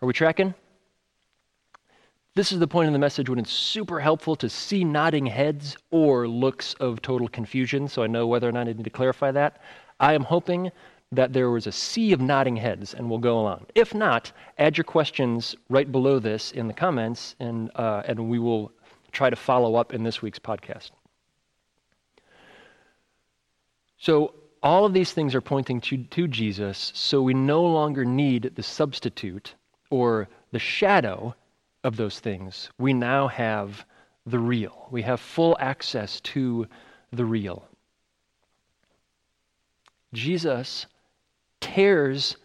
Are 0.00 0.06
we 0.06 0.12
tracking? 0.12 0.54
This 2.34 2.50
is 2.50 2.60
the 2.60 2.66
point 2.66 2.86
in 2.86 2.94
the 2.94 2.98
message 2.98 3.28
when 3.28 3.38
it's 3.38 3.52
super 3.52 4.00
helpful 4.00 4.36
to 4.36 4.48
see 4.48 4.84
nodding 4.84 5.26
heads 5.26 5.76
or 5.90 6.26
looks 6.26 6.72
of 6.80 7.02
total 7.02 7.28
confusion, 7.28 7.88
so 7.88 8.02
I 8.02 8.06
know 8.06 8.26
whether 8.26 8.48
or 8.48 8.52
not 8.52 8.68
I 8.68 8.72
need 8.72 8.84
to 8.84 8.90
clarify 8.90 9.32
that. 9.32 9.60
I 10.00 10.14
am 10.14 10.22
hoping 10.22 10.72
that 11.12 11.34
there 11.34 11.50
was 11.50 11.66
a 11.66 11.72
sea 11.72 12.10
of 12.14 12.22
nodding 12.22 12.56
heads 12.56 12.94
and 12.94 13.10
we'll 13.10 13.18
go 13.18 13.38
along. 13.38 13.66
If 13.74 13.94
not, 13.94 14.32
add 14.56 14.78
your 14.78 14.84
questions 14.84 15.54
right 15.68 15.92
below 15.92 16.18
this 16.18 16.52
in 16.52 16.68
the 16.68 16.72
comments 16.72 17.36
and, 17.38 17.70
uh, 17.74 18.00
and 18.06 18.30
we 18.30 18.38
will 18.38 18.72
try 19.10 19.28
to 19.28 19.36
follow 19.36 19.74
up 19.74 19.92
in 19.92 20.02
this 20.02 20.22
week's 20.22 20.38
podcast. 20.38 20.90
So, 23.98 24.32
all 24.62 24.86
of 24.86 24.94
these 24.94 25.12
things 25.12 25.34
are 25.34 25.42
pointing 25.42 25.82
to, 25.82 25.98
to 25.98 26.28
Jesus, 26.28 26.92
so 26.94 27.20
we 27.20 27.34
no 27.34 27.62
longer 27.62 28.06
need 28.06 28.52
the 28.54 28.62
substitute 28.62 29.54
or 29.90 30.28
the 30.52 30.58
shadow 30.58 31.34
of 31.84 31.96
those 31.96 32.20
things, 32.20 32.70
we 32.78 32.92
now 32.92 33.28
have 33.28 33.84
the 34.26 34.38
real. 34.38 34.88
We 34.90 35.02
have 35.02 35.20
full 35.20 35.56
access 35.60 36.20
to 36.20 36.66
the 37.12 37.24
real. 37.24 37.64
Jesus 40.12 40.86
tears 41.60 42.36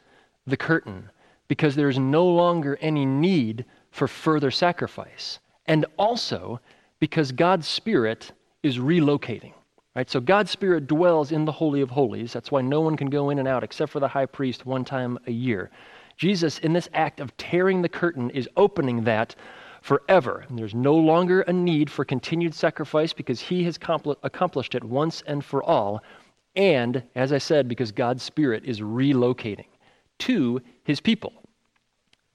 the 0.46 0.58
curtain 0.58 1.10
because 1.48 1.76
there 1.76 1.90
is 1.90 2.00
no 2.00 2.26
longer 2.26 2.78
any 2.82 3.06
need 3.06 3.66
for 3.92 4.08
further 4.08 4.52
sacrifice. 4.52 5.40
And 5.66 5.86
also 5.98 6.60
because 7.00 7.32
God's 7.32 7.68
Spirit 7.68 8.32
is 8.64 8.78
relocating. 8.78 9.54
Right? 9.96 10.10
So 10.10 10.20
God's 10.20 10.52
Spirit 10.52 10.88
dwells 10.88 11.32
in 11.32 11.46
the 11.46 11.52
Holy 11.52 11.82
of 11.82 11.90
Holies. 11.90 12.32
That's 12.32 12.52
why 12.52 12.62
no 12.62 12.82
one 12.82 12.96
can 12.96 13.10
go 13.10 13.30
in 13.30 13.40
and 13.40 13.48
out 13.48 13.64
except 13.64 13.92
for 13.92 14.00
the 14.00 14.08
high 14.08 14.26
priest 14.26 14.66
one 14.66 14.86
time 14.86 15.18
a 15.26 15.32
year. 15.32 15.72
Jesus, 16.18 16.60
in 16.60 16.74
this 16.74 16.90
act 16.94 17.20
of 17.20 17.36
tearing 17.38 17.82
the 17.82 17.90
curtain, 17.90 18.30
is 18.32 18.50
opening 18.58 19.04
that 19.04 19.36
forever. 19.82 20.46
And 20.50 20.58
there's 20.58 20.74
no 20.76 20.96
longer 20.96 21.42
a 21.42 21.54
need 21.54 21.90
for 21.90 22.04
continued 22.04 22.54
sacrifice 22.54 23.14
because 23.14 23.40
he 23.40 23.64
has 23.64 23.78
accomplished 24.24 24.76
it 24.76 24.84
once 24.84 25.24
and 25.28 25.46
for 25.46 25.64
all. 25.64 26.04
And, 26.56 27.04
as 27.16 27.32
I 27.32 27.38
said, 27.38 27.68
because 27.68 27.92
God's 27.92 28.24
Spirit 28.24 28.64
is 28.66 28.82
relocating 28.82 29.68
to 30.20 30.62
his 30.84 31.00
people. 31.00 31.34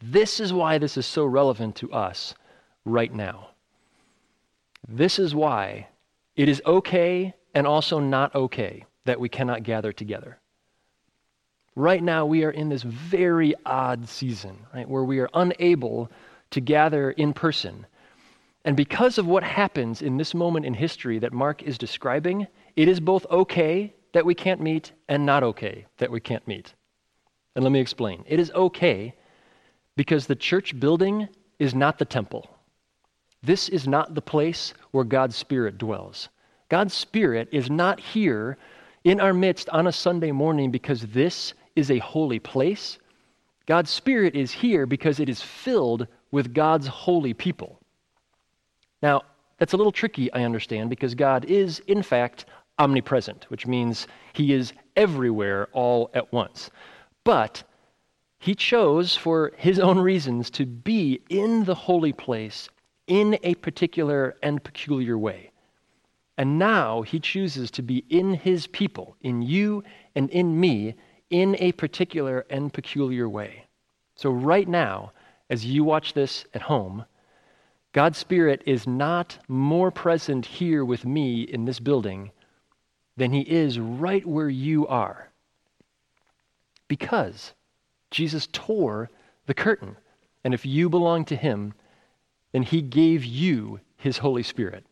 This 0.01 0.39
is 0.39 0.53
why 0.53 0.79
this 0.79 0.97
is 0.97 1.07
so 1.07 1.25
relevant 1.25 1.77
to 1.77 1.93
us 1.93 2.35
right 2.85 3.13
now. 3.13 3.51
This 4.89 5.19
is 5.19 5.35
why 5.35 5.89
it 6.37 6.49
is 6.49 6.63
okay 6.67 7.35
and 7.55 7.67
also 7.67 7.99
not 7.99 8.35
okay 8.35 8.85
that 9.05 9.21
we 9.21 9.29
cannot 9.29 9.63
gather 9.65 9.93
together. 9.93 10.39
Right 11.75 12.03
now, 12.03 12.27
we 12.27 12.45
are 12.45 12.51
in 12.51 12.69
this 12.69 12.83
very 12.83 13.55
odd 13.65 14.09
season, 14.09 14.59
right, 14.75 14.89
where 14.89 15.05
we 15.05 15.21
are 15.21 15.31
unable 15.33 16.11
to 16.51 16.61
gather 16.61 17.13
in 17.13 17.33
person. 17.33 17.87
And 18.65 18.77
because 18.77 19.17
of 19.17 19.27
what 19.27 19.43
happens 19.43 20.03
in 20.03 20.19
this 20.19 20.35
moment 20.35 20.67
in 20.67 20.75
history 20.75 21.19
that 21.21 21.33
Mark 21.33 21.63
is 21.63 21.79
describing, 21.79 22.47
it 22.77 22.89
is 22.89 23.01
both 23.01 23.27
okay 23.31 23.95
that 24.13 24.27
we 24.27 24.35
can't 24.35 24.61
meet 24.61 24.93
and 25.09 25.25
not 25.25 25.43
okay 25.43 25.87
that 25.97 26.11
we 26.11 26.21
can't 26.21 26.47
meet. 26.47 26.75
And 27.57 27.65
let 27.65 27.73
me 27.73 27.81
explain. 27.81 28.25
It 28.27 28.39
is 28.39 28.51
okay 28.53 29.15
because 29.97 30.27
the 30.27 30.37
church 30.37 30.79
building 30.79 31.29
is 31.59 31.75
not 31.75 31.99
the 31.99 32.05
temple. 32.05 32.49
This 33.43 33.69
is 33.69 33.89
not 33.89 34.15
the 34.15 34.23
place 34.23 34.75
where 34.93 35.05
God's 35.05 35.37
Spirit 35.37 35.79
dwells. 35.79 36.29
God's 36.69 36.95
Spirit 36.95 37.49
is 37.51 37.71
not 37.71 37.99
here 37.99 38.57
in 39.05 39.21
our 39.21 39.33
midst 39.33 39.69
on 39.71 39.87
a 39.87 39.93
Sunday 39.93 40.33
morning 40.33 40.71
because 40.71 41.03
this 41.09 41.55
is 41.77 41.91
a 41.91 41.99
holy 41.99 42.39
place. 42.39 42.99
God's 43.67 43.91
Spirit 43.91 44.35
is 44.35 44.53
here 44.53 44.87
because 44.87 45.21
it 45.21 45.29
is 45.29 45.41
filled 45.41 46.07
with 46.31 46.55
God's 46.55 46.87
holy 46.87 47.35
people. 47.35 47.81
Now, 49.03 49.23
that's 49.59 49.73
a 49.73 49.77
little 49.77 49.93
tricky, 49.93 50.33
I 50.33 50.45
understand, 50.45 50.91
because 50.91 51.15
God 51.15 51.45
is, 51.45 51.81
in 51.87 52.03
fact, 52.03 52.47
omnipresent, 52.79 53.45
which 53.49 53.67
means 53.67 54.09
he 54.33 54.53
is 54.53 54.73
everywhere 54.97 55.69
all 55.73 56.11
at 56.15 56.33
once. 56.33 56.71
But 57.25 57.63
he 58.39 58.55
chose, 58.55 59.15
for 59.15 59.53
his 59.57 59.79
own 59.79 59.99
reasons, 59.99 60.51
to 60.51 60.67
be 60.67 61.21
in 61.29 61.65
the 61.65 61.75
holy 61.75 62.13
place 62.13 62.69
in 63.07 63.39
a 63.43 63.55
particular 63.57 64.37
and 64.43 64.65
peculiar 64.65 65.17
way. 65.17 65.53
And 66.39 66.59
now 66.59 67.03
he 67.03 67.21
chooses 67.21 67.71
to 67.73 67.83
be 67.83 68.05
in 68.09 68.35
his 68.35 68.67
people, 68.67 69.17
in 69.21 69.43
you 69.43 69.85
and 70.17 70.29
in 70.31 70.59
me, 70.59 70.95
in 71.33 71.57
a 71.59 71.73
particular 71.73 72.47
and 72.49 72.73
peculiar 72.73 73.29
way. 73.29 73.65
So, 74.15 74.31
right 74.31 74.69
now, 74.69 75.13
as 75.51 75.65
you 75.65 75.83
watch 75.83 76.13
this 76.13 76.45
at 76.55 76.63
home, 76.63 77.07
God's 77.93 78.19
Spirit 78.19 78.63
is 78.67 78.87
not 78.87 79.39
more 79.49 79.91
present 79.91 80.47
here 80.47 80.85
with 80.85 81.05
me 81.05 81.43
in 81.43 81.65
this 81.65 81.81
building 81.81 82.31
than 83.17 83.33
he 83.33 83.41
is 83.41 83.79
right 83.79 84.25
where 84.25 84.49
you 84.49 84.87
are. 84.87 85.31
Because 86.89 87.55
Jesus 88.11 88.47
tore 88.53 89.11
the 89.47 89.55
curtain. 89.55 89.97
And 90.45 90.55
if 90.55 90.65
you 90.67 90.89
belong 90.89 91.25
to 91.27 91.37
him, 91.37 91.75
then 92.53 92.63
he 92.63 92.83
gave 92.83 93.25
you 93.25 93.81
his 93.97 94.19
Holy 94.19 94.43
Spirit. 94.43 94.85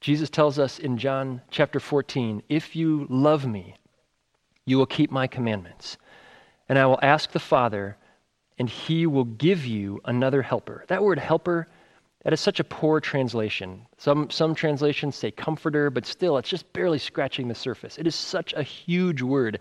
Jesus 0.00 0.30
tells 0.30 0.58
us 0.58 0.78
in 0.78 0.98
John 0.98 1.42
chapter 1.50 1.78
14 1.78 2.42
if 2.48 2.74
you 2.74 3.06
love 3.08 3.46
me, 3.46 3.76
you 4.66 4.78
will 4.78 4.86
keep 4.86 5.10
my 5.10 5.26
commandments. 5.26 5.98
And 6.68 6.78
I 6.78 6.86
will 6.86 6.98
ask 7.02 7.32
the 7.32 7.38
Father, 7.38 7.96
and 8.58 8.68
he 8.68 9.06
will 9.06 9.24
give 9.24 9.66
you 9.66 10.00
another 10.04 10.42
helper. 10.42 10.84
That 10.88 11.02
word 11.02 11.18
helper, 11.18 11.68
that 12.24 12.32
is 12.32 12.40
such 12.40 12.60
a 12.60 12.64
poor 12.64 13.00
translation. 13.00 13.84
Some, 13.98 14.30
some 14.30 14.54
translations 14.54 15.16
say 15.16 15.32
comforter, 15.32 15.90
but 15.90 16.06
still, 16.06 16.38
it's 16.38 16.48
just 16.48 16.72
barely 16.72 16.98
scratching 16.98 17.48
the 17.48 17.54
surface. 17.54 17.98
It 17.98 18.06
is 18.06 18.14
such 18.14 18.52
a 18.52 18.62
huge 18.62 19.22
word. 19.22 19.58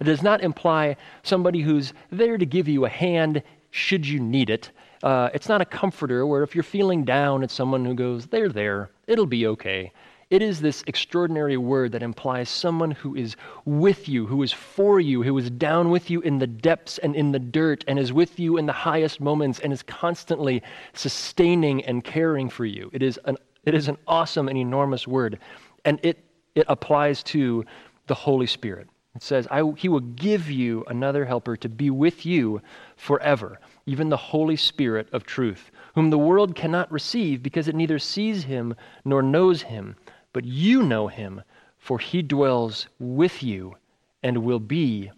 It 0.00 0.04
does 0.04 0.22
not 0.22 0.40
imply 0.40 0.96
somebody 1.24 1.60
who's 1.60 1.92
there 2.10 2.38
to 2.38 2.46
give 2.46 2.68
you 2.68 2.84
a 2.84 2.88
hand 2.88 3.42
should 3.72 4.06
you 4.06 4.20
need 4.20 4.50
it. 4.50 4.70
Uh, 5.02 5.28
it's 5.34 5.48
not 5.48 5.60
a 5.60 5.64
comforter 5.64 6.24
where 6.24 6.44
if 6.44 6.54
you're 6.54 6.62
feeling 6.62 7.04
down, 7.04 7.42
it's 7.42 7.52
someone 7.52 7.84
who 7.84 7.94
goes, 7.94 8.26
they're 8.26 8.48
there, 8.48 8.90
it'll 9.08 9.26
be 9.26 9.48
okay. 9.48 9.92
It 10.30 10.42
is 10.42 10.60
this 10.60 10.82
extraordinary 10.86 11.56
word 11.56 11.92
that 11.92 12.02
implies 12.02 12.48
someone 12.48 12.92
who 12.92 13.14
is 13.14 13.36
with 13.64 14.08
you, 14.08 14.26
who 14.26 14.42
is 14.42 14.52
for 14.52 14.98
you, 14.98 15.22
who 15.22 15.36
is 15.38 15.50
down 15.50 15.90
with 15.90 16.10
you 16.10 16.20
in 16.22 16.38
the 16.38 16.46
depths 16.46 16.98
and 16.98 17.14
in 17.14 17.32
the 17.32 17.38
dirt, 17.38 17.84
and 17.86 17.98
is 17.98 18.12
with 18.12 18.38
you 18.38 18.56
in 18.56 18.66
the 18.66 18.72
highest 18.72 19.20
moments, 19.20 19.60
and 19.60 19.72
is 19.72 19.82
constantly 19.82 20.62
sustaining 20.94 21.84
and 21.84 22.04
caring 22.04 22.48
for 22.48 22.64
you. 22.64 22.90
It 22.92 23.02
is 23.02 23.18
an, 23.26 23.36
it 23.64 23.74
is 23.74 23.88
an 23.88 23.98
awesome 24.06 24.48
and 24.48 24.58
enormous 24.58 25.06
word, 25.06 25.38
and 25.84 26.00
it, 26.02 26.24
it 26.54 26.64
applies 26.68 27.22
to 27.24 27.64
the 28.06 28.14
Holy 28.14 28.46
Spirit. 28.46 28.88
It 29.14 29.22
says, 29.22 29.46
He 29.76 29.88
will 29.88 30.00
give 30.00 30.50
you 30.50 30.84
another 30.88 31.24
helper 31.24 31.56
to 31.58 31.68
be 31.68 31.88
with 31.88 32.26
you 32.26 32.60
forever, 32.96 33.60
even 33.86 34.08
the 34.08 34.16
Holy 34.16 34.56
Spirit 34.56 35.08
of 35.12 35.24
truth, 35.24 35.70
whom 35.94 36.10
the 36.10 36.18
world 36.18 36.56
cannot 36.56 36.90
receive 36.90 37.42
because 37.42 37.68
it 37.68 37.76
neither 37.76 37.98
sees 37.98 38.44
him 38.44 38.74
nor 39.04 39.22
knows 39.22 39.62
him. 39.62 39.94
But 40.34 40.44
you 40.44 40.82
know 40.82 41.06
him, 41.06 41.42
for 41.78 41.98
he 41.98 42.20
dwells 42.20 42.88
with 42.98 43.42
you 43.42 43.76
and 44.22 44.44
will 44.44 44.58
be 44.58 45.10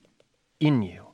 in 0.61 0.83
you. 0.83 1.07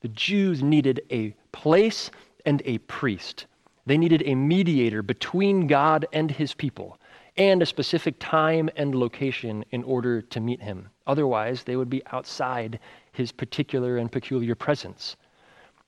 The 0.00 0.08
Jews 0.08 0.62
needed 0.62 1.02
a 1.10 1.36
place 1.52 2.10
and 2.44 2.62
a 2.64 2.78
priest. 2.78 3.46
They 3.86 3.98
needed 3.98 4.22
a 4.24 4.34
mediator 4.34 5.02
between 5.02 5.66
God 5.66 6.06
and 6.12 6.30
his 6.30 6.54
people 6.54 6.98
and 7.36 7.62
a 7.62 7.66
specific 7.66 8.16
time 8.18 8.70
and 8.76 8.94
location 8.94 9.64
in 9.70 9.84
order 9.84 10.22
to 10.22 10.40
meet 10.40 10.62
him. 10.62 10.88
Otherwise, 11.06 11.64
they 11.64 11.76
would 11.76 11.90
be 11.90 12.04
outside 12.12 12.78
his 13.12 13.30
particular 13.30 13.98
and 13.98 14.10
peculiar 14.10 14.54
presence. 14.54 15.16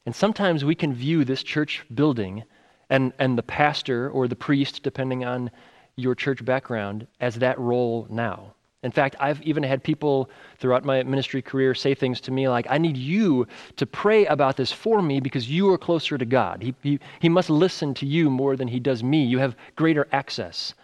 And 0.04 0.14
sometimes 0.14 0.64
we 0.64 0.74
can 0.74 0.92
view 0.92 1.24
this 1.24 1.42
church 1.42 1.84
building 1.94 2.44
and, 2.90 3.12
and 3.18 3.38
the 3.38 3.42
pastor 3.42 4.10
or 4.10 4.28
the 4.28 4.36
priest, 4.36 4.82
depending 4.82 5.24
on 5.24 5.50
your 5.96 6.14
church 6.14 6.44
background, 6.44 7.06
as 7.20 7.36
that 7.36 7.58
role 7.58 8.06
now. 8.10 8.54
In 8.84 8.92
fact, 8.92 9.16
I've 9.18 9.40
even 9.42 9.62
had 9.62 9.82
people 9.82 10.28
throughout 10.58 10.84
my 10.84 11.02
ministry 11.02 11.40
career 11.40 11.74
say 11.74 11.94
things 11.94 12.20
to 12.22 12.30
me 12.30 12.48
like, 12.50 12.66
I 12.68 12.76
need 12.76 12.98
you 12.98 13.46
to 13.76 13.86
pray 13.86 14.26
about 14.26 14.58
this 14.58 14.70
for 14.70 15.00
me 15.00 15.20
because 15.20 15.48
you 15.48 15.70
are 15.70 15.78
closer 15.78 16.18
to 16.18 16.24
God. 16.26 16.62
He, 16.62 16.74
he, 16.82 17.00
he 17.20 17.30
must 17.30 17.48
listen 17.48 17.94
to 17.94 18.06
you 18.06 18.28
more 18.28 18.56
than 18.56 18.68
he 18.68 18.78
does 18.78 19.02
me. 19.02 19.24
You 19.24 19.38
have 19.38 19.56
greater 19.74 20.06
access. 20.12 20.74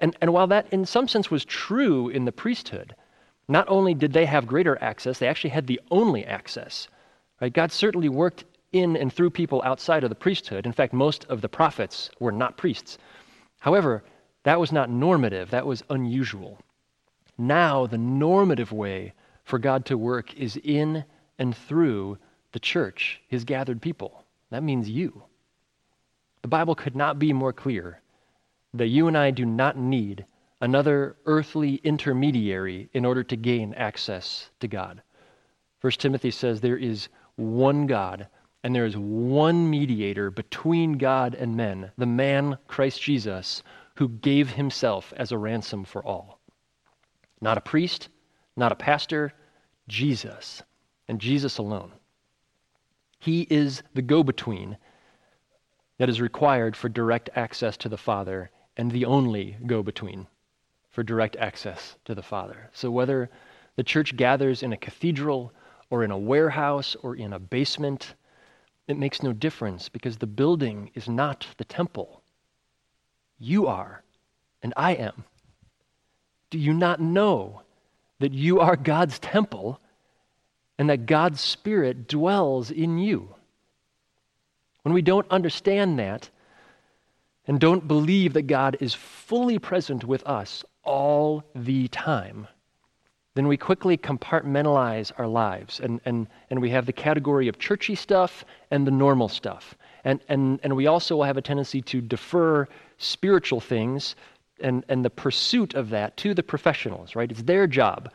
And, 0.00 0.14
and 0.20 0.34
while 0.34 0.46
that 0.48 0.66
in 0.70 0.84
some 0.84 1.08
sense 1.08 1.30
was 1.30 1.46
true 1.46 2.10
in 2.10 2.26
the 2.26 2.32
priesthood, 2.32 2.94
not 3.48 3.66
only 3.68 3.94
did 3.94 4.12
they 4.12 4.26
have 4.26 4.46
greater 4.46 4.76
access, 4.82 5.18
they 5.18 5.28
actually 5.28 5.50
had 5.50 5.66
the 5.66 5.80
only 5.90 6.26
access. 6.26 6.88
Right? 7.40 7.52
God 7.52 7.72
certainly 7.72 8.10
worked 8.10 8.44
in 8.72 8.98
and 8.98 9.10
through 9.10 9.30
people 9.30 9.62
outside 9.64 10.04
of 10.04 10.10
the 10.10 10.16
priesthood. 10.16 10.66
In 10.66 10.72
fact, 10.72 10.92
most 10.92 11.24
of 11.30 11.40
the 11.40 11.48
prophets 11.48 12.10
were 12.20 12.32
not 12.32 12.58
priests. 12.58 12.98
However, 13.60 14.04
that 14.46 14.60
was 14.60 14.70
not 14.70 14.88
normative, 14.88 15.50
that 15.50 15.66
was 15.66 15.82
unusual. 15.90 16.60
Now, 17.36 17.88
the 17.88 17.98
normative 17.98 18.70
way 18.70 19.12
for 19.42 19.58
God 19.58 19.84
to 19.86 19.98
work 19.98 20.36
is 20.36 20.56
in 20.62 21.04
and 21.36 21.56
through 21.56 22.18
the 22.52 22.60
church, 22.60 23.20
his 23.26 23.42
gathered 23.42 23.82
people. 23.82 24.22
That 24.50 24.62
means 24.62 24.88
you. 24.88 25.24
The 26.42 26.48
Bible 26.48 26.76
could 26.76 26.94
not 26.94 27.18
be 27.18 27.32
more 27.32 27.52
clear 27.52 28.00
that 28.72 28.86
you 28.86 29.08
and 29.08 29.18
I 29.18 29.32
do 29.32 29.44
not 29.44 29.76
need 29.76 30.24
another 30.60 31.16
earthly 31.26 31.80
intermediary 31.82 32.88
in 32.92 33.04
order 33.04 33.24
to 33.24 33.34
gain 33.34 33.74
access 33.74 34.50
to 34.60 34.68
God. 34.68 35.02
First 35.80 35.98
Timothy 35.98 36.30
says 36.30 36.60
there 36.60 36.76
is 36.76 37.08
one 37.34 37.88
God 37.88 38.28
and 38.62 38.72
there 38.72 38.86
is 38.86 38.96
one 38.96 39.68
mediator 39.68 40.30
between 40.30 40.98
God 40.98 41.34
and 41.34 41.56
men, 41.56 41.90
the 41.98 42.06
man 42.06 42.58
Christ 42.68 43.02
Jesus, 43.02 43.64
who 43.96 44.08
gave 44.08 44.50
himself 44.50 45.12
as 45.16 45.32
a 45.32 45.38
ransom 45.38 45.84
for 45.84 46.04
all. 46.04 46.40
Not 47.40 47.58
a 47.58 47.62
priest, 47.62 48.08
not 48.56 48.72
a 48.72 48.76
pastor, 48.76 49.32
Jesus, 49.88 50.62
and 51.08 51.20
Jesus 51.20 51.58
alone. 51.58 51.92
He 53.18 53.46
is 53.50 53.82
the 53.94 54.02
go 54.02 54.22
between 54.22 54.78
that 55.98 56.08
is 56.08 56.20
required 56.20 56.76
for 56.76 56.88
direct 56.88 57.30
access 57.34 57.76
to 57.78 57.88
the 57.88 57.96
Father 57.96 58.50
and 58.76 58.90
the 58.90 59.04
only 59.04 59.56
go 59.66 59.82
between 59.82 60.26
for 60.90 61.02
direct 61.02 61.36
access 61.36 61.96
to 62.04 62.14
the 62.14 62.22
Father. 62.22 62.70
So 62.72 62.90
whether 62.90 63.30
the 63.76 63.84
church 63.84 64.16
gathers 64.16 64.62
in 64.62 64.72
a 64.72 64.76
cathedral 64.76 65.52
or 65.90 66.04
in 66.04 66.10
a 66.10 66.18
warehouse 66.18 66.96
or 67.02 67.16
in 67.16 67.32
a 67.32 67.38
basement, 67.38 68.14
it 68.88 68.96
makes 68.98 69.22
no 69.22 69.32
difference 69.32 69.88
because 69.88 70.18
the 70.18 70.26
building 70.26 70.90
is 70.94 71.08
not 71.08 71.46
the 71.58 71.64
temple. 71.64 72.15
You 73.38 73.66
are, 73.66 74.02
and 74.62 74.72
I 74.76 74.94
am. 74.94 75.24
Do 76.50 76.58
you 76.58 76.72
not 76.72 77.00
know 77.00 77.62
that 78.18 78.32
you 78.32 78.60
are 78.60 78.76
God's 78.76 79.18
temple 79.18 79.80
and 80.78 80.88
that 80.90 81.06
God's 81.06 81.40
Spirit 81.40 82.08
dwells 82.08 82.70
in 82.70 82.98
you? 82.98 83.34
When 84.82 84.94
we 84.94 85.02
don't 85.02 85.28
understand 85.30 85.98
that, 85.98 86.30
and 87.46 87.60
don't 87.60 87.86
believe 87.86 88.32
that 88.32 88.42
God 88.42 88.76
is 88.80 88.94
fully 88.94 89.58
present 89.58 90.04
with 90.04 90.26
us 90.26 90.64
all 90.82 91.44
the 91.54 91.88
time, 91.88 92.46
then 93.34 93.46
we 93.46 93.56
quickly 93.56 93.96
compartmentalize 93.96 95.12
our 95.18 95.26
lives 95.26 95.80
and, 95.80 96.00
and, 96.04 96.26
and 96.50 96.60
we 96.60 96.70
have 96.70 96.86
the 96.86 96.92
category 96.92 97.48
of 97.48 97.58
churchy 97.58 97.94
stuff 97.94 98.44
and 98.70 98.86
the 98.86 98.90
normal 98.90 99.28
stuff. 99.28 99.76
And, 100.04 100.20
and, 100.28 100.58
and 100.62 100.74
we 100.74 100.86
also 100.86 101.22
have 101.22 101.36
a 101.36 101.42
tendency 101.42 101.82
to 101.82 102.00
defer 102.00 102.66
spiritual 102.98 103.60
things 103.60 104.16
and, 104.60 104.84
and 104.88 105.04
the 105.04 105.10
pursuit 105.10 105.74
of 105.74 105.90
that 105.90 106.16
to 106.18 106.34
the 106.34 106.42
professionals, 106.42 107.14
right? 107.14 107.30
It's 107.30 107.42
their 107.42 107.66
job 107.66 108.10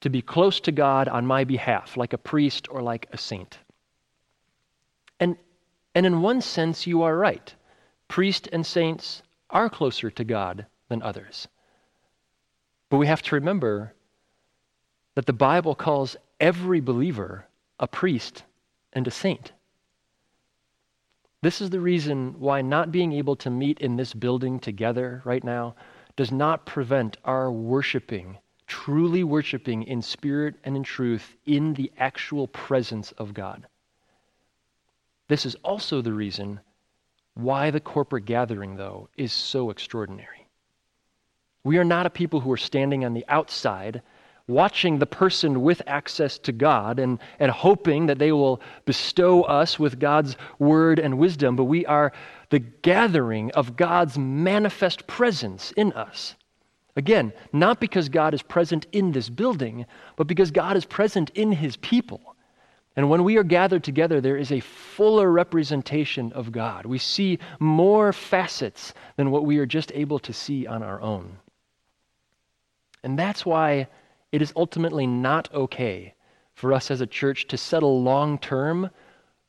to 0.00 0.08
be 0.08 0.22
close 0.22 0.60
to 0.60 0.72
God 0.72 1.08
on 1.08 1.26
my 1.26 1.44
behalf, 1.44 1.96
like 1.96 2.12
a 2.12 2.18
priest 2.18 2.68
or 2.70 2.82
like 2.82 3.06
a 3.12 3.18
saint. 3.18 3.58
And, 5.18 5.36
and 5.94 6.06
in 6.06 6.22
one 6.22 6.40
sense, 6.40 6.86
you 6.86 7.02
are 7.02 7.16
right 7.16 7.54
priests 8.08 8.48
and 8.52 8.66
saints 8.66 9.22
are 9.50 9.70
closer 9.70 10.10
to 10.10 10.24
God 10.24 10.66
than 10.88 11.00
others. 11.00 11.46
But 12.88 12.96
we 12.96 13.06
have 13.06 13.22
to 13.22 13.36
remember 13.36 13.94
that 15.14 15.26
the 15.26 15.32
Bible 15.32 15.76
calls 15.76 16.16
every 16.40 16.80
believer 16.80 17.46
a 17.78 17.86
priest 17.86 18.42
and 18.92 19.06
a 19.06 19.10
saint. 19.12 19.52
This 21.42 21.62
is 21.62 21.70
the 21.70 21.80
reason 21.80 22.38
why 22.38 22.60
not 22.60 22.92
being 22.92 23.12
able 23.12 23.36
to 23.36 23.50
meet 23.50 23.78
in 23.78 23.96
this 23.96 24.12
building 24.12 24.60
together 24.60 25.22
right 25.24 25.42
now 25.42 25.74
does 26.14 26.30
not 26.30 26.66
prevent 26.66 27.16
our 27.24 27.50
worshiping, 27.50 28.38
truly 28.66 29.24
worshiping 29.24 29.82
in 29.84 30.02
spirit 30.02 30.56
and 30.64 30.76
in 30.76 30.82
truth 30.82 31.36
in 31.46 31.72
the 31.74 31.90
actual 31.96 32.46
presence 32.46 33.12
of 33.12 33.32
God. 33.32 33.66
This 35.28 35.46
is 35.46 35.54
also 35.56 36.02
the 36.02 36.12
reason 36.12 36.60
why 37.34 37.70
the 37.70 37.80
corporate 37.80 38.26
gathering, 38.26 38.76
though, 38.76 39.08
is 39.16 39.32
so 39.32 39.70
extraordinary. 39.70 40.46
We 41.64 41.78
are 41.78 41.84
not 41.84 42.04
a 42.04 42.10
people 42.10 42.40
who 42.40 42.52
are 42.52 42.58
standing 42.58 43.04
on 43.04 43.14
the 43.14 43.24
outside 43.28 44.02
watching 44.46 44.98
the 44.98 45.06
person 45.06 45.62
with 45.62 45.82
access 45.86 46.38
to 46.38 46.52
God 46.52 46.98
and, 46.98 47.18
and 47.38 47.50
hoping 47.50 48.06
that 48.06 48.18
they 48.18 48.32
will 48.32 48.60
bestow 48.84 49.42
us 49.42 49.78
with 49.78 50.00
God's 50.00 50.36
word 50.58 50.98
and 50.98 51.18
wisdom, 51.18 51.56
but 51.56 51.64
we 51.64 51.86
are 51.86 52.12
the 52.50 52.58
gathering 52.58 53.50
of 53.52 53.76
God's 53.76 54.18
manifest 54.18 55.06
presence 55.06 55.72
in 55.76 55.92
us. 55.92 56.34
Again, 56.96 57.32
not 57.52 57.80
because 57.80 58.08
God 58.08 58.34
is 58.34 58.42
present 58.42 58.86
in 58.92 59.12
this 59.12 59.28
building, 59.28 59.86
but 60.16 60.26
because 60.26 60.50
God 60.50 60.76
is 60.76 60.84
present 60.84 61.30
in 61.30 61.52
his 61.52 61.76
people. 61.76 62.36
And 62.96 63.08
when 63.08 63.22
we 63.22 63.36
are 63.36 63.44
gathered 63.44 63.84
together, 63.84 64.20
there 64.20 64.36
is 64.36 64.50
a 64.50 64.60
fuller 64.60 65.30
representation 65.30 66.32
of 66.32 66.50
God. 66.50 66.86
We 66.86 66.98
see 66.98 67.38
more 67.60 68.12
facets 68.12 68.92
than 69.16 69.30
what 69.30 69.44
we 69.44 69.58
are 69.58 69.66
just 69.66 69.92
able 69.94 70.18
to 70.18 70.32
see 70.32 70.66
on 70.66 70.82
our 70.82 71.00
own. 71.00 71.38
And 73.04 73.18
that's 73.18 73.46
why 73.46 73.86
it 74.32 74.42
is 74.42 74.52
ultimately 74.56 75.06
not 75.06 75.52
okay 75.52 76.14
for 76.54 76.72
us 76.72 76.90
as 76.90 77.00
a 77.00 77.06
church 77.06 77.46
to 77.48 77.56
settle 77.56 78.02
long 78.02 78.38
term 78.38 78.90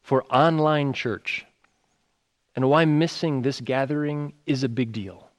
for 0.01 0.23
online 0.33 0.93
church, 0.93 1.45
and 2.55 2.69
why 2.69 2.85
missing 2.85 3.41
this 3.41 3.61
gathering 3.61 4.33
is 4.45 4.63
a 4.63 4.69
big 4.69 4.91
deal. 4.91 5.29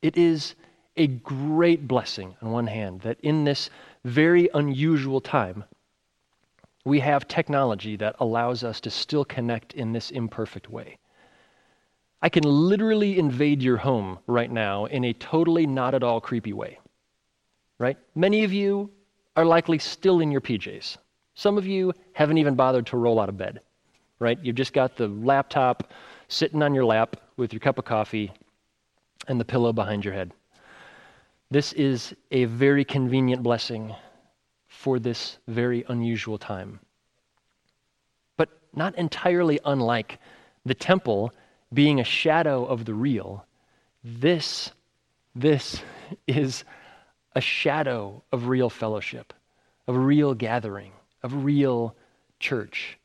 It 0.00 0.16
is 0.16 0.54
a 0.96 1.06
great 1.06 1.88
blessing, 1.88 2.36
on 2.42 2.50
one 2.52 2.66
hand, 2.66 3.00
that 3.00 3.18
in 3.20 3.44
this 3.44 3.70
very 4.04 4.48
unusual 4.54 5.20
time, 5.20 5.64
we 6.84 7.00
have 7.00 7.26
technology 7.26 7.96
that 7.96 8.16
allows 8.20 8.62
us 8.62 8.80
to 8.80 8.90
still 8.90 9.24
connect 9.24 9.72
in 9.72 9.92
this 9.92 10.10
imperfect 10.10 10.68
way. 10.68 10.98
I 12.20 12.28
can 12.28 12.44
literally 12.44 13.18
invade 13.18 13.62
your 13.62 13.78
home 13.78 14.18
right 14.26 14.50
now 14.50 14.84
in 14.84 15.04
a 15.04 15.12
totally 15.12 15.66
not 15.66 15.94
at 15.94 16.02
all 16.02 16.20
creepy 16.20 16.52
way 16.52 16.78
right? 17.82 17.98
Many 18.14 18.44
of 18.44 18.52
you 18.52 18.92
are 19.34 19.44
likely 19.44 19.76
still 19.80 20.20
in 20.20 20.30
your 20.30 20.40
PJs. 20.40 20.98
Some 21.34 21.58
of 21.58 21.66
you 21.66 21.92
haven't 22.12 22.38
even 22.38 22.54
bothered 22.54 22.86
to 22.86 22.96
roll 22.96 23.18
out 23.18 23.28
of 23.28 23.36
bed, 23.36 23.60
right? 24.20 24.38
You've 24.40 24.54
just 24.54 24.72
got 24.72 24.96
the 24.96 25.08
laptop 25.08 25.90
sitting 26.28 26.62
on 26.62 26.74
your 26.74 26.84
lap 26.84 27.16
with 27.36 27.52
your 27.52 27.58
cup 27.58 27.78
of 27.78 27.84
coffee 27.84 28.30
and 29.26 29.40
the 29.40 29.44
pillow 29.44 29.72
behind 29.72 30.04
your 30.04 30.14
head. 30.14 30.32
This 31.50 31.72
is 31.72 32.14
a 32.30 32.44
very 32.44 32.84
convenient 32.84 33.42
blessing 33.42 33.92
for 34.68 35.00
this 35.00 35.38
very 35.48 35.84
unusual 35.88 36.38
time. 36.38 36.78
But 38.36 38.48
not 38.76 38.96
entirely 38.96 39.58
unlike 39.64 40.20
the 40.64 40.74
temple 40.74 41.32
being 41.74 41.98
a 41.98 42.04
shadow 42.04 42.64
of 42.64 42.84
the 42.84 42.94
real, 42.94 43.44
this, 44.04 44.70
this 45.34 45.82
is 46.28 46.62
a 47.34 47.40
shadow 47.40 48.22
of 48.32 48.48
real 48.48 48.68
fellowship, 48.68 49.32
of 49.86 49.96
real 49.96 50.34
gathering, 50.34 50.92
of 51.22 51.44
real 51.44 51.96
church. 52.38 52.98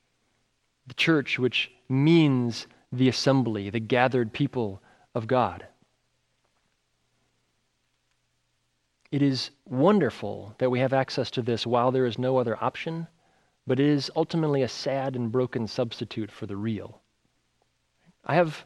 The 0.88 0.94
church, 0.94 1.40
which 1.40 1.72
means 1.90 2.68
the 2.92 3.10
assembly, 3.10 3.70
the 3.70 3.80
gathered 3.80 4.34
people 4.34 4.82
of 5.16 5.28
God. 5.28 5.66
It 9.12 9.22
is 9.22 9.52
wonderful 9.66 10.56
that 10.58 10.70
we 10.70 10.80
have 10.80 10.94
access 10.94 11.32
to 11.32 11.42
this 11.42 11.66
while 11.66 11.92
there 11.92 12.06
is 12.06 12.20
no 12.20 12.38
other 12.38 12.62
option, 12.62 13.08
but 13.66 13.80
it 13.80 13.86
is 13.86 14.12
ultimately 14.16 14.62
a 14.62 14.68
sad 14.68 15.16
and 15.16 15.32
broken 15.32 15.68
substitute 15.68 16.32
for 16.32 16.46
the 16.46 16.58
real. 16.58 17.02
I 18.26 18.36
have 18.36 18.66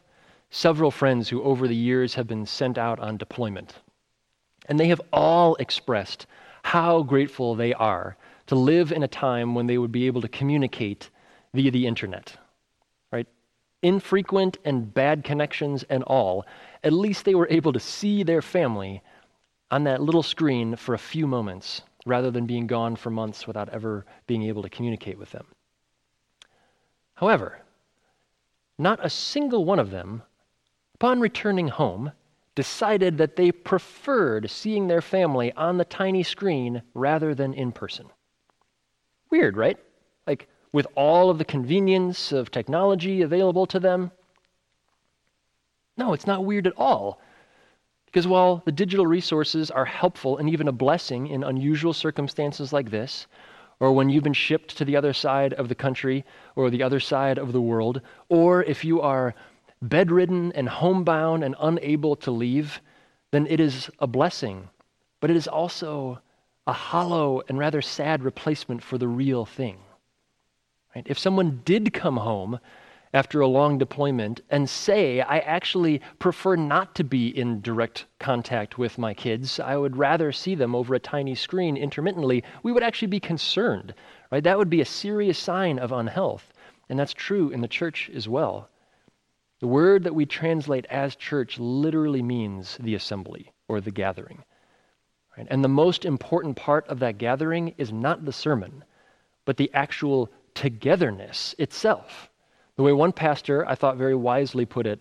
several 0.50 0.90
friends 0.90 1.28
who, 1.28 1.42
over 1.42 1.68
the 1.68 1.76
years, 1.76 2.14
have 2.14 2.26
been 2.26 2.46
sent 2.46 2.76
out 2.76 2.98
on 2.98 3.16
deployment 3.16 3.74
and 4.66 4.78
they 4.78 4.88
have 4.88 5.00
all 5.12 5.54
expressed 5.56 6.26
how 6.62 7.02
grateful 7.02 7.54
they 7.54 7.74
are 7.74 8.16
to 8.46 8.54
live 8.54 8.92
in 8.92 9.02
a 9.02 9.08
time 9.08 9.54
when 9.54 9.66
they 9.66 9.78
would 9.78 9.92
be 9.92 10.06
able 10.06 10.20
to 10.20 10.28
communicate 10.28 11.10
via 11.54 11.70
the 11.70 11.86
internet. 11.86 12.36
Right? 13.10 13.26
Infrequent 13.82 14.58
and 14.64 14.92
bad 14.92 15.24
connections 15.24 15.84
and 15.84 16.02
all, 16.04 16.46
at 16.84 16.92
least 16.92 17.24
they 17.24 17.34
were 17.34 17.48
able 17.50 17.72
to 17.72 17.80
see 17.80 18.22
their 18.22 18.42
family 18.42 19.02
on 19.70 19.84
that 19.84 20.02
little 20.02 20.22
screen 20.22 20.76
for 20.76 20.94
a 20.94 20.98
few 20.98 21.26
moments 21.26 21.82
rather 22.04 22.30
than 22.30 22.46
being 22.46 22.66
gone 22.66 22.96
for 22.96 23.10
months 23.10 23.46
without 23.46 23.68
ever 23.70 24.04
being 24.26 24.42
able 24.42 24.62
to 24.62 24.68
communicate 24.68 25.18
with 25.18 25.30
them. 25.30 25.46
However, 27.14 27.62
not 28.78 29.04
a 29.04 29.10
single 29.10 29.64
one 29.64 29.78
of 29.78 29.90
them, 29.90 30.22
upon 30.94 31.20
returning 31.20 31.68
home, 31.68 32.12
decided 32.54 33.18
that 33.18 33.36
they 33.36 33.50
preferred 33.50 34.50
seeing 34.50 34.86
their 34.86 35.00
family 35.00 35.52
on 35.52 35.78
the 35.78 35.84
tiny 35.84 36.22
screen 36.22 36.82
rather 36.94 37.34
than 37.34 37.54
in 37.54 37.72
person. 37.72 38.06
Weird, 39.30 39.56
right? 39.56 39.78
Like, 40.26 40.48
with 40.72 40.86
all 40.94 41.30
of 41.30 41.38
the 41.38 41.44
convenience 41.44 42.32
of 42.32 42.50
technology 42.50 43.22
available 43.22 43.66
to 43.66 43.80
them? 43.80 44.10
No, 45.96 46.12
it's 46.12 46.26
not 46.26 46.44
weird 46.44 46.66
at 46.66 46.74
all. 46.76 47.20
Because 48.06 48.26
while 48.26 48.62
the 48.66 48.72
digital 48.72 49.06
resources 49.06 49.70
are 49.70 49.86
helpful 49.86 50.36
and 50.36 50.50
even 50.50 50.68
a 50.68 50.72
blessing 50.72 51.28
in 51.28 51.42
unusual 51.42 51.94
circumstances 51.94 52.72
like 52.72 52.90
this, 52.90 53.26
or 53.80 53.92
when 53.92 54.10
you've 54.10 54.22
been 54.22 54.32
shipped 54.32 54.76
to 54.76 54.84
the 54.84 54.96
other 54.96 55.12
side 55.12 55.54
of 55.54 55.68
the 55.68 55.74
country 55.74 56.24
or 56.54 56.68
the 56.68 56.82
other 56.82 57.00
side 57.00 57.38
of 57.38 57.52
the 57.52 57.60
world, 57.60 58.02
or 58.28 58.62
if 58.64 58.84
you 58.84 59.00
are 59.00 59.34
bedridden 59.82 60.52
and 60.52 60.68
homebound 60.68 61.42
and 61.42 61.56
unable 61.60 62.16
to 62.16 62.30
leave, 62.30 62.80
then 63.32 63.46
it 63.48 63.60
is 63.60 63.90
a 63.98 64.06
blessing. 64.06 64.68
But 65.20 65.30
it 65.30 65.36
is 65.36 65.48
also 65.48 66.20
a 66.66 66.72
hollow 66.72 67.42
and 67.48 67.58
rather 67.58 67.82
sad 67.82 68.22
replacement 68.22 68.82
for 68.82 68.96
the 68.96 69.08
real 69.08 69.44
thing. 69.44 69.78
Right? 70.94 71.06
If 71.08 71.18
someone 71.18 71.62
did 71.64 71.92
come 71.92 72.18
home 72.18 72.60
after 73.14 73.40
a 73.40 73.46
long 73.46 73.78
deployment 73.78 74.40
and 74.48 74.70
say, 74.70 75.20
I 75.20 75.38
actually 75.40 76.00
prefer 76.18 76.56
not 76.56 76.94
to 76.94 77.04
be 77.04 77.28
in 77.28 77.60
direct 77.60 78.06
contact 78.18 78.78
with 78.78 78.98
my 78.98 79.12
kids, 79.12 79.58
I 79.58 79.76
would 79.76 79.96
rather 79.96 80.32
see 80.32 80.54
them 80.54 80.74
over 80.74 80.94
a 80.94 81.00
tiny 81.00 81.34
screen 81.34 81.76
intermittently, 81.76 82.44
we 82.62 82.72
would 82.72 82.82
actually 82.82 83.08
be 83.08 83.20
concerned. 83.20 83.94
Right? 84.30 84.44
That 84.44 84.58
would 84.58 84.70
be 84.70 84.80
a 84.80 84.86
serious 84.86 85.38
sign 85.38 85.78
of 85.78 85.92
unhealth. 85.92 86.52
And 86.88 86.98
that's 86.98 87.12
true 87.12 87.50
in 87.50 87.60
the 87.60 87.68
church 87.68 88.10
as 88.14 88.28
well. 88.28 88.68
The 89.62 89.68
word 89.68 90.02
that 90.02 90.14
we 90.16 90.26
translate 90.26 90.86
as 90.86 91.14
church 91.14 91.56
literally 91.56 92.20
means 92.20 92.76
the 92.78 92.96
assembly 92.96 93.52
or 93.68 93.80
the 93.80 93.92
gathering. 93.92 94.42
Right? 95.38 95.46
And 95.48 95.62
the 95.62 95.68
most 95.68 96.04
important 96.04 96.56
part 96.56 96.84
of 96.88 96.98
that 96.98 97.16
gathering 97.16 97.72
is 97.78 97.92
not 97.92 98.24
the 98.24 98.32
sermon, 98.32 98.82
but 99.44 99.58
the 99.58 99.70
actual 99.72 100.32
togetherness 100.54 101.54
itself. 101.58 102.28
The 102.74 102.82
way 102.82 102.92
one 102.92 103.12
pastor, 103.12 103.64
I 103.68 103.76
thought 103.76 103.96
very 103.96 104.16
wisely, 104.16 104.66
put 104.66 104.84
it 104.84 105.00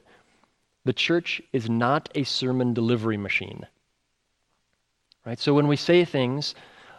the 0.85 0.93
church 0.93 1.41
is 1.51 1.67
not 1.67 2.09
a 2.13 2.23
sermon 2.23 2.75
delivery 2.75 3.17
machine. 3.17 3.65
Right? 5.25 5.39
So 5.39 5.55
when 5.55 5.67
we 5.67 5.75
say 5.75 6.05
things 6.05 6.53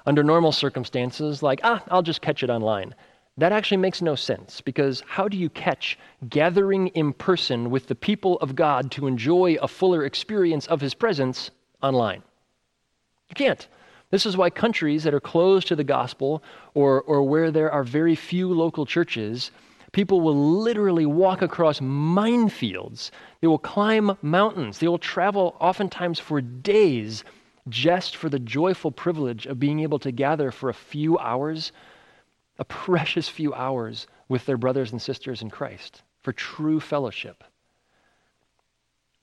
under 0.04 0.24
normal 0.24 0.50
circumstances, 0.50 1.44
like, 1.44 1.60
ah, 1.62 1.80
I'll 1.86 2.02
just 2.02 2.22
catch 2.22 2.42
it 2.42 2.50
online, 2.50 2.96
that 3.38 3.52
actually 3.52 3.78
makes 3.78 4.02
no 4.02 4.14
sense 4.14 4.60
because 4.60 5.02
how 5.06 5.26
do 5.26 5.36
you 5.36 5.48
catch 5.48 5.98
gathering 6.28 6.88
in 6.88 7.12
person 7.12 7.70
with 7.70 7.86
the 7.86 7.94
people 7.94 8.36
of 8.40 8.54
God 8.54 8.90
to 8.92 9.06
enjoy 9.06 9.56
a 9.60 9.68
fuller 9.68 10.04
experience 10.04 10.66
of 10.66 10.80
His 10.80 10.94
presence 10.94 11.50
online? 11.82 12.22
You 13.30 13.34
can't. 13.34 13.66
This 14.10 14.26
is 14.26 14.36
why 14.36 14.50
countries 14.50 15.04
that 15.04 15.14
are 15.14 15.20
closed 15.20 15.68
to 15.68 15.76
the 15.76 15.84
gospel 15.84 16.42
or, 16.74 17.00
or 17.02 17.22
where 17.22 17.50
there 17.50 17.72
are 17.72 17.82
very 17.82 18.14
few 18.14 18.52
local 18.52 18.84
churches, 18.84 19.50
people 19.92 20.20
will 20.20 20.36
literally 20.60 21.06
walk 21.06 21.40
across 21.40 21.80
minefields. 21.80 23.10
They 23.40 23.46
will 23.46 23.58
climb 23.58 24.18
mountains. 24.20 24.78
They 24.78 24.88
will 24.88 24.98
travel 24.98 25.56
oftentimes 25.58 26.18
for 26.18 26.42
days 26.42 27.24
just 27.70 28.16
for 28.16 28.28
the 28.28 28.38
joyful 28.38 28.90
privilege 28.90 29.46
of 29.46 29.58
being 29.58 29.80
able 29.80 29.98
to 30.00 30.12
gather 30.12 30.50
for 30.50 30.68
a 30.68 30.74
few 30.74 31.18
hours 31.18 31.72
a 32.58 32.64
precious 32.64 33.28
few 33.28 33.54
hours 33.54 34.06
with 34.28 34.46
their 34.46 34.56
brothers 34.56 34.92
and 34.92 35.00
sisters 35.00 35.42
in 35.42 35.50
Christ 35.50 36.02
for 36.22 36.32
true 36.32 36.80
fellowship. 36.80 37.44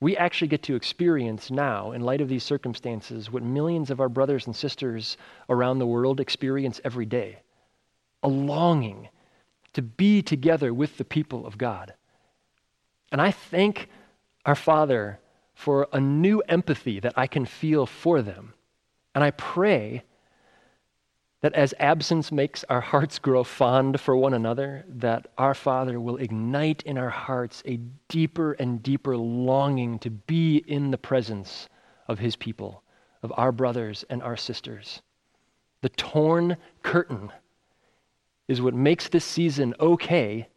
We 0.00 0.16
actually 0.16 0.48
get 0.48 0.62
to 0.64 0.76
experience 0.76 1.50
now, 1.50 1.92
in 1.92 2.00
light 2.00 2.22
of 2.22 2.28
these 2.28 2.42
circumstances, 2.42 3.30
what 3.30 3.42
millions 3.42 3.90
of 3.90 4.00
our 4.00 4.08
brothers 4.08 4.46
and 4.46 4.56
sisters 4.56 5.16
around 5.48 5.78
the 5.78 5.86
world 5.86 6.20
experience 6.20 6.80
every 6.84 7.06
day 7.06 7.40
a 8.22 8.28
longing 8.28 9.08
to 9.72 9.82
be 9.82 10.22
together 10.22 10.74
with 10.74 10.98
the 10.98 11.04
people 11.04 11.46
of 11.46 11.56
God. 11.56 11.94
And 13.12 13.20
I 13.20 13.30
thank 13.30 13.88
our 14.44 14.54
Father 14.54 15.18
for 15.54 15.88
a 15.92 16.00
new 16.00 16.40
empathy 16.40 17.00
that 17.00 17.14
I 17.16 17.26
can 17.26 17.44
feel 17.44 17.86
for 17.86 18.22
them. 18.22 18.54
And 19.14 19.22
I 19.22 19.30
pray 19.32 20.04
that 21.40 21.54
as 21.54 21.72
absence 21.78 22.30
makes 22.30 22.64
our 22.68 22.80
hearts 22.80 23.18
grow 23.18 23.42
fond 23.42 24.00
for 24.00 24.14
one 24.16 24.34
another, 24.34 24.84
that 24.88 25.26
our 25.38 25.54
Father 25.54 25.98
will 25.98 26.18
ignite 26.18 26.82
in 26.82 26.98
our 26.98 27.08
hearts 27.08 27.62
a 27.64 27.78
deeper 28.08 28.52
and 28.52 28.82
deeper 28.82 29.16
longing 29.16 29.98
to 30.00 30.10
be 30.10 30.58
in 30.66 30.90
the 30.90 30.98
presence 30.98 31.68
of 32.08 32.18
His 32.18 32.36
people 32.36 32.82
of 33.22 33.32
our 33.36 33.52
brothers 33.52 34.04
and 34.10 34.22
our 34.22 34.36
sisters. 34.36 35.02
The 35.82 35.88
torn 35.88 36.56
curtain 36.82 37.30
is 38.48 38.60
what 38.60 38.74
makes 38.74 39.08
this 39.08 39.24
season 39.24 39.74
okay 39.80 40.48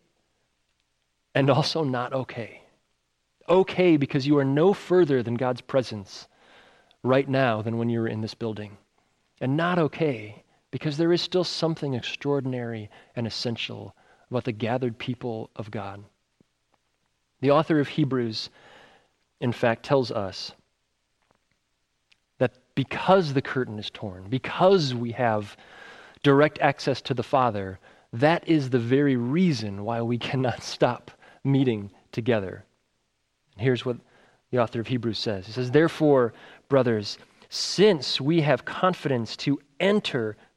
and 1.35 1.49
also 1.49 1.83
not 1.83 2.13
okay. 2.13 2.61
Okay 3.47 3.97
because 3.97 4.27
you 4.27 4.37
are 4.37 4.45
no 4.45 4.73
further 4.73 5.23
than 5.23 5.35
God's 5.35 5.61
presence 5.61 6.27
right 7.03 7.27
now 7.27 7.61
than 7.61 7.77
when 7.77 7.89
you 7.89 7.99
were 7.99 8.07
in 8.07 8.21
this 8.21 8.33
building. 8.33 8.77
And 9.39 9.57
not 9.57 9.79
okay 9.79 10.42
because 10.73 10.97
there 10.97 11.13
is 11.13 11.21
still 11.21 11.43
something 11.43 11.93
extraordinary 11.93 12.89
and 13.15 13.27
essential 13.27 13.95
about 14.31 14.43
the 14.43 14.51
gathered 14.51 14.97
people 14.97 15.51
of 15.55 15.69
God. 15.69 16.03
The 17.41 17.51
author 17.51 17.79
of 17.79 17.89
Hebrews, 17.89 18.49
in 19.39 19.51
fact, 19.51 19.85
tells 19.85 20.09
us 20.11 20.53
that 22.39 22.53
because 22.73 23.33
the 23.33 23.41
curtain 23.41 23.77
is 23.77 23.91
torn, 23.91 24.29
because 24.29 24.95
we 24.95 25.11
have 25.11 25.55
direct 26.23 26.57
access 26.57 27.03
to 27.03 27.13
the 27.13 27.21
Father, 27.21 27.77
that 28.11 28.49
is 28.49 28.71
the 28.71 28.79
very 28.79 29.15
reason 29.15 29.83
why 29.83 30.01
we 30.01 30.17
cannot 30.17 30.63
stop 30.63 31.11
meeting 31.43 31.91
together. 32.11 32.65
And 33.53 33.61
here's 33.61 33.85
what 33.85 33.97
the 34.49 34.57
author 34.57 34.79
of 34.79 34.87
Hebrews 34.87 35.19
says 35.19 35.45
He 35.45 35.51
says, 35.51 35.69
Therefore, 35.69 36.33
brothers, 36.67 37.19
since 37.47 38.19
we 38.19 38.41
have 38.41 38.65
confidence 38.65 39.37
to 39.37 39.61
enter 39.79 40.35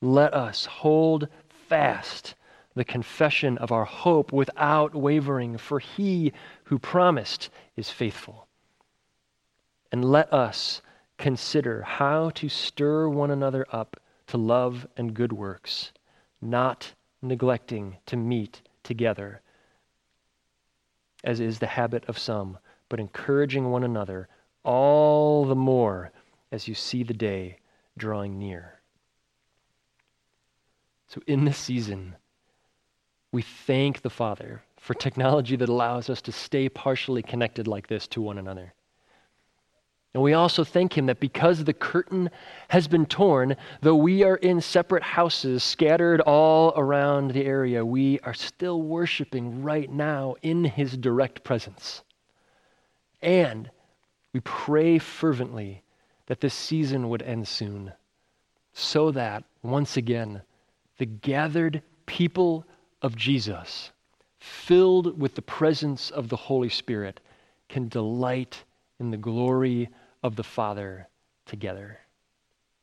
Let 0.00 0.32
us 0.32 0.66
hold 0.66 1.28
fast 1.48 2.34
the 2.74 2.84
confession 2.84 3.58
of 3.58 3.72
our 3.72 3.84
hope 3.84 4.32
without 4.32 4.94
wavering, 4.94 5.58
for 5.58 5.78
he 5.78 6.32
who 6.64 6.78
promised 6.78 7.50
is 7.76 7.90
faithful. 7.90 8.46
And 9.92 10.04
let 10.04 10.32
us 10.32 10.80
consider 11.18 11.82
how 11.82 12.30
to 12.30 12.48
stir 12.48 13.08
one 13.08 13.30
another 13.30 13.66
up 13.70 14.00
to 14.28 14.38
love 14.38 14.86
and 14.96 15.12
good 15.12 15.32
works, 15.32 15.92
not 16.40 16.94
neglecting 17.20 17.98
to 18.06 18.16
meet 18.16 18.62
together, 18.82 19.42
as 21.22 21.40
is 21.40 21.58
the 21.58 21.66
habit 21.66 22.04
of 22.08 22.18
some, 22.18 22.58
but 22.88 23.00
encouraging 23.00 23.70
one 23.70 23.84
another 23.84 24.28
all 24.64 25.44
the 25.44 25.54
more 25.54 26.12
as 26.50 26.68
you 26.68 26.74
see 26.74 27.02
the 27.02 27.14
day 27.14 27.58
drawing 27.98 28.38
near. 28.38 28.79
So, 31.10 31.20
in 31.26 31.44
this 31.44 31.58
season, 31.58 32.14
we 33.32 33.42
thank 33.42 34.02
the 34.02 34.10
Father 34.10 34.62
for 34.78 34.94
technology 34.94 35.56
that 35.56 35.68
allows 35.68 36.08
us 36.08 36.22
to 36.22 36.30
stay 36.32 36.68
partially 36.68 37.20
connected 37.20 37.66
like 37.66 37.88
this 37.88 38.06
to 38.08 38.22
one 38.22 38.38
another. 38.38 38.72
And 40.14 40.22
we 40.22 40.34
also 40.34 40.62
thank 40.62 40.96
Him 40.96 41.06
that 41.06 41.18
because 41.18 41.64
the 41.64 41.72
curtain 41.72 42.30
has 42.68 42.86
been 42.86 43.06
torn, 43.06 43.56
though 43.80 43.96
we 43.96 44.22
are 44.22 44.36
in 44.36 44.60
separate 44.60 45.02
houses 45.02 45.64
scattered 45.64 46.20
all 46.20 46.72
around 46.76 47.32
the 47.32 47.44
area, 47.44 47.84
we 47.84 48.20
are 48.20 48.34
still 48.34 48.80
worshiping 48.80 49.64
right 49.64 49.90
now 49.90 50.36
in 50.42 50.62
His 50.62 50.96
direct 50.96 51.42
presence. 51.42 52.04
And 53.20 53.68
we 54.32 54.38
pray 54.40 54.98
fervently 54.98 55.82
that 56.26 56.40
this 56.40 56.54
season 56.54 57.08
would 57.08 57.22
end 57.22 57.48
soon, 57.48 57.94
so 58.72 59.10
that, 59.10 59.42
once 59.64 59.96
again, 59.96 60.42
the 61.00 61.06
gathered 61.06 61.82
people 62.04 62.66
of 63.00 63.16
Jesus, 63.16 63.90
filled 64.38 65.18
with 65.18 65.34
the 65.34 65.40
presence 65.40 66.10
of 66.10 66.28
the 66.28 66.36
Holy 66.36 66.68
Spirit, 66.68 67.20
can 67.70 67.88
delight 67.88 68.62
in 68.98 69.10
the 69.10 69.16
glory 69.16 69.88
of 70.22 70.36
the 70.36 70.44
Father 70.44 71.08
together. 71.46 71.98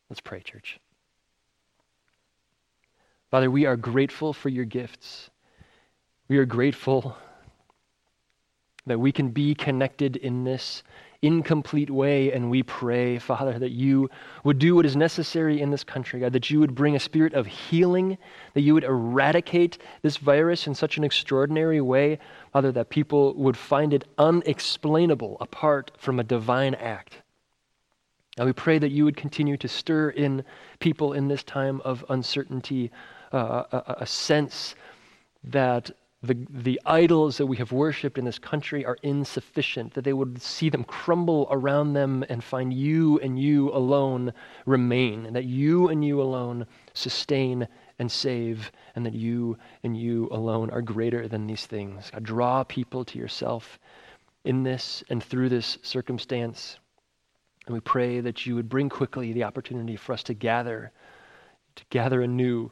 Let's 0.09 0.19
pray, 0.19 0.39
church. 0.39 0.79
Father, 3.29 3.51
we 3.51 3.67
are 3.67 3.77
grateful 3.77 4.33
for 4.33 4.49
your 4.49 4.65
gifts. 4.65 5.29
We 6.27 6.39
are 6.39 6.45
grateful 6.45 7.15
that 8.87 8.99
we 8.99 9.11
can 9.11 9.29
be 9.29 9.53
connected 9.53 10.15
in 10.15 10.43
this 10.43 10.81
incomplete 11.21 11.89
way. 11.89 12.31
And 12.31 12.49
we 12.49 12.63
pray, 12.63 13.19
Father, 13.19 13.57
that 13.59 13.71
you 13.71 14.09
would 14.43 14.59
do 14.59 14.75
what 14.75 14.85
is 14.85 14.95
necessary 14.95 15.61
in 15.61 15.71
this 15.71 15.83
country, 15.83 16.19
God, 16.19 16.33
that 16.33 16.49
you 16.49 16.59
would 16.59 16.75
bring 16.75 16.95
a 16.95 16.99
spirit 16.99 17.33
of 17.33 17.45
healing, 17.45 18.17
that 18.53 18.61
you 18.61 18.73
would 18.73 18.83
eradicate 18.83 19.77
this 20.01 20.17
virus 20.17 20.67
in 20.67 20.75
such 20.75 20.97
an 20.97 21.03
extraordinary 21.03 21.81
way, 21.81 22.19
Father, 22.53 22.71
that 22.71 22.89
people 22.89 23.33
would 23.35 23.57
find 23.57 23.93
it 23.93 24.05
unexplainable 24.17 25.37
apart 25.41 25.91
from 25.97 26.19
a 26.19 26.23
divine 26.23 26.75
act. 26.75 27.21
And 28.37 28.45
we 28.45 28.53
pray 28.53 28.77
that 28.77 28.91
you 28.91 29.03
would 29.03 29.17
continue 29.17 29.57
to 29.57 29.67
stir 29.67 30.11
in 30.11 30.43
people 30.79 31.13
in 31.13 31.27
this 31.27 31.43
time 31.43 31.81
of 31.81 32.05
uncertainty 32.09 32.91
uh, 33.33 33.63
a, 33.71 33.95
a 34.01 34.05
sense 34.05 34.75
that 35.43 35.91
the, 36.27 36.37
the 36.49 36.81
idols 36.85 37.37
that 37.37 37.45
we 37.45 37.57
have 37.57 37.71
worshiped 37.71 38.17
in 38.17 38.25
this 38.25 38.39
country 38.39 38.85
are 38.85 38.97
insufficient, 39.03 39.93
that 39.93 40.03
they 40.03 40.13
would 40.13 40.41
see 40.41 40.69
them 40.69 40.83
crumble 40.83 41.47
around 41.51 41.93
them 41.93 42.25
and 42.29 42.43
find 42.43 42.73
you 42.73 43.19
and 43.19 43.39
you 43.39 43.71
alone 43.71 44.33
remain, 44.65 45.25
and 45.25 45.35
that 45.35 45.45
you 45.45 45.89
and 45.89 46.03
you 46.03 46.21
alone 46.21 46.65
sustain 46.93 47.67
and 47.99 48.11
save, 48.11 48.71
and 48.95 49.05
that 49.05 49.13
you 49.13 49.57
and 49.83 49.97
you 49.97 50.27
alone 50.31 50.69
are 50.69 50.81
greater 50.81 51.27
than 51.27 51.47
these 51.47 51.65
things. 51.65 52.11
God, 52.11 52.23
draw 52.23 52.63
people 52.63 53.05
to 53.05 53.17
yourself 53.17 53.79
in 54.43 54.63
this 54.63 55.03
and 55.09 55.23
through 55.23 55.49
this 55.49 55.77
circumstance. 55.81 56.79
And 57.65 57.73
we 57.73 57.81
pray 57.81 58.21
that 58.21 58.45
you 58.45 58.55
would 58.55 58.69
bring 58.69 58.89
quickly 58.89 59.33
the 59.33 59.43
opportunity 59.43 59.95
for 59.95 60.13
us 60.13 60.23
to 60.23 60.33
gather, 60.33 60.91
to 61.75 61.83
gather 61.89 62.21
anew, 62.21 62.71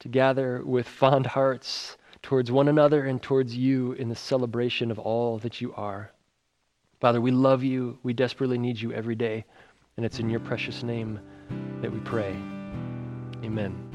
to 0.00 0.08
gather 0.08 0.62
with 0.64 0.86
fond 0.86 1.26
hearts 1.26 1.97
towards 2.28 2.52
one 2.52 2.68
another 2.68 3.06
and 3.06 3.22
towards 3.22 3.56
you 3.56 3.92
in 3.92 4.10
the 4.10 4.14
celebration 4.14 4.90
of 4.90 4.98
all 4.98 5.38
that 5.38 5.62
you 5.62 5.72
are. 5.76 6.12
Father, 7.00 7.22
we 7.22 7.30
love 7.30 7.64
you. 7.64 7.98
We 8.02 8.12
desperately 8.12 8.58
need 8.58 8.78
you 8.78 8.92
every 8.92 9.14
day. 9.14 9.46
And 9.96 10.04
it's 10.04 10.18
in 10.18 10.28
your 10.28 10.40
precious 10.40 10.82
name 10.82 11.18
that 11.80 11.90
we 11.90 12.00
pray. 12.00 12.36
Amen. 13.42 13.87